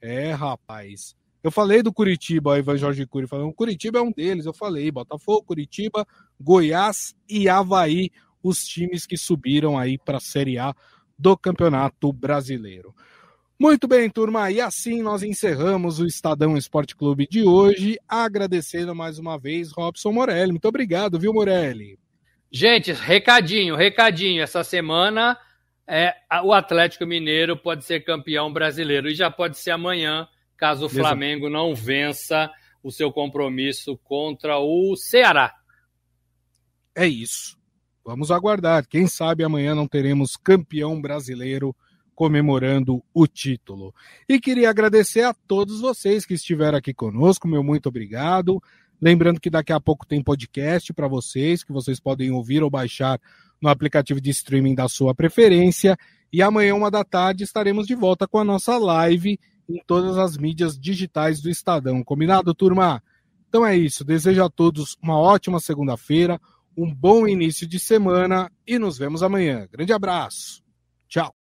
É, 0.00 0.32
rapaz. 0.32 1.14
Eu 1.42 1.50
falei 1.50 1.82
do 1.82 1.92
Curitiba, 1.92 2.58
Ivan 2.58 2.76
Jorge 2.76 3.06
Cury 3.06 3.26
falando, 3.26 3.52
Curitiba 3.52 3.98
é 3.98 4.02
um 4.02 4.12
deles, 4.12 4.44
eu 4.44 4.52
falei, 4.52 4.90
Botafogo, 4.90 5.44
Curitiba, 5.44 6.06
Goiás 6.38 7.14
e 7.28 7.48
Havaí, 7.48 8.10
os 8.42 8.58
times 8.58 9.06
que 9.06 9.16
subiram 9.16 9.78
aí 9.78 9.96
para 9.96 10.18
a 10.18 10.20
Série 10.20 10.58
A 10.58 10.74
do 11.18 11.36
Campeonato 11.36 12.12
Brasileiro. 12.12 12.94
Muito 13.58 13.86
bem, 13.86 14.08
turma, 14.08 14.50
e 14.50 14.58
assim 14.60 15.02
nós 15.02 15.22
encerramos 15.22 15.98
o 15.98 16.06
Estadão 16.06 16.56
Esporte 16.56 16.96
Clube 16.96 17.26
de 17.30 17.42
hoje, 17.42 17.98
agradecendo 18.08 18.94
mais 18.94 19.18
uma 19.18 19.38
vez 19.38 19.70
Robson 19.70 20.12
Morelli. 20.12 20.52
Muito 20.52 20.68
obrigado, 20.68 21.18
viu, 21.18 21.32
Morelli? 21.32 21.98
Gente, 22.50 22.92
recadinho, 22.92 23.76
recadinho. 23.76 24.42
Essa 24.42 24.64
semana 24.64 25.38
é, 25.92 26.14
o 26.44 26.52
Atlético 26.52 27.04
Mineiro 27.04 27.56
pode 27.56 27.84
ser 27.84 28.04
campeão 28.04 28.52
brasileiro 28.52 29.08
e 29.08 29.14
já 29.14 29.28
pode 29.28 29.58
ser 29.58 29.72
amanhã, 29.72 30.28
caso 30.56 30.86
o 30.86 30.88
Flamengo 30.88 31.50
não 31.50 31.74
vença 31.74 32.48
o 32.80 32.92
seu 32.92 33.12
compromisso 33.12 33.98
contra 34.04 34.56
o 34.58 34.94
Ceará. 34.96 35.52
É 36.94 37.08
isso. 37.08 37.58
Vamos 38.04 38.30
aguardar. 38.30 38.86
Quem 38.86 39.08
sabe 39.08 39.42
amanhã 39.42 39.74
não 39.74 39.88
teremos 39.88 40.36
campeão 40.36 41.00
brasileiro 41.00 41.74
comemorando 42.14 43.02
o 43.12 43.26
título. 43.26 43.92
E 44.28 44.38
queria 44.38 44.70
agradecer 44.70 45.22
a 45.22 45.34
todos 45.34 45.80
vocês 45.80 46.24
que 46.24 46.34
estiveram 46.34 46.78
aqui 46.78 46.94
conosco. 46.94 47.48
Meu 47.48 47.64
muito 47.64 47.88
obrigado. 47.88 48.62
Lembrando 49.00 49.40
que 49.40 49.50
daqui 49.50 49.72
a 49.72 49.80
pouco 49.80 50.06
tem 50.06 50.22
podcast 50.22 50.92
para 50.92 51.08
vocês, 51.08 51.64
que 51.64 51.72
vocês 51.72 51.98
podem 51.98 52.30
ouvir 52.30 52.62
ou 52.62 52.70
baixar 52.70 53.18
no 53.60 53.68
aplicativo 53.68 54.20
de 54.20 54.30
streaming 54.30 54.74
da 54.74 54.88
sua 54.88 55.14
preferência. 55.14 55.96
E 56.32 56.42
amanhã, 56.42 56.74
uma 56.74 56.90
da 56.90 57.04
tarde, 57.04 57.44
estaremos 57.44 57.86
de 57.86 57.94
volta 57.94 58.26
com 58.26 58.38
a 58.38 58.44
nossa 58.44 58.78
live 58.78 59.38
em 59.68 59.82
todas 59.86 60.18
as 60.18 60.36
mídias 60.36 60.78
digitais 60.78 61.40
do 61.40 61.50
Estadão. 61.50 62.02
Combinado, 62.02 62.54
turma? 62.54 63.02
Então 63.48 63.66
é 63.66 63.76
isso. 63.76 64.04
Desejo 64.04 64.44
a 64.44 64.50
todos 64.50 64.96
uma 65.02 65.18
ótima 65.18 65.60
segunda-feira, 65.60 66.40
um 66.76 66.92
bom 66.92 67.26
início 67.26 67.66
de 67.66 67.78
semana 67.78 68.50
e 68.66 68.78
nos 68.78 68.96
vemos 68.96 69.22
amanhã. 69.22 69.68
Grande 69.70 69.92
abraço. 69.92 70.62
Tchau. 71.08 71.34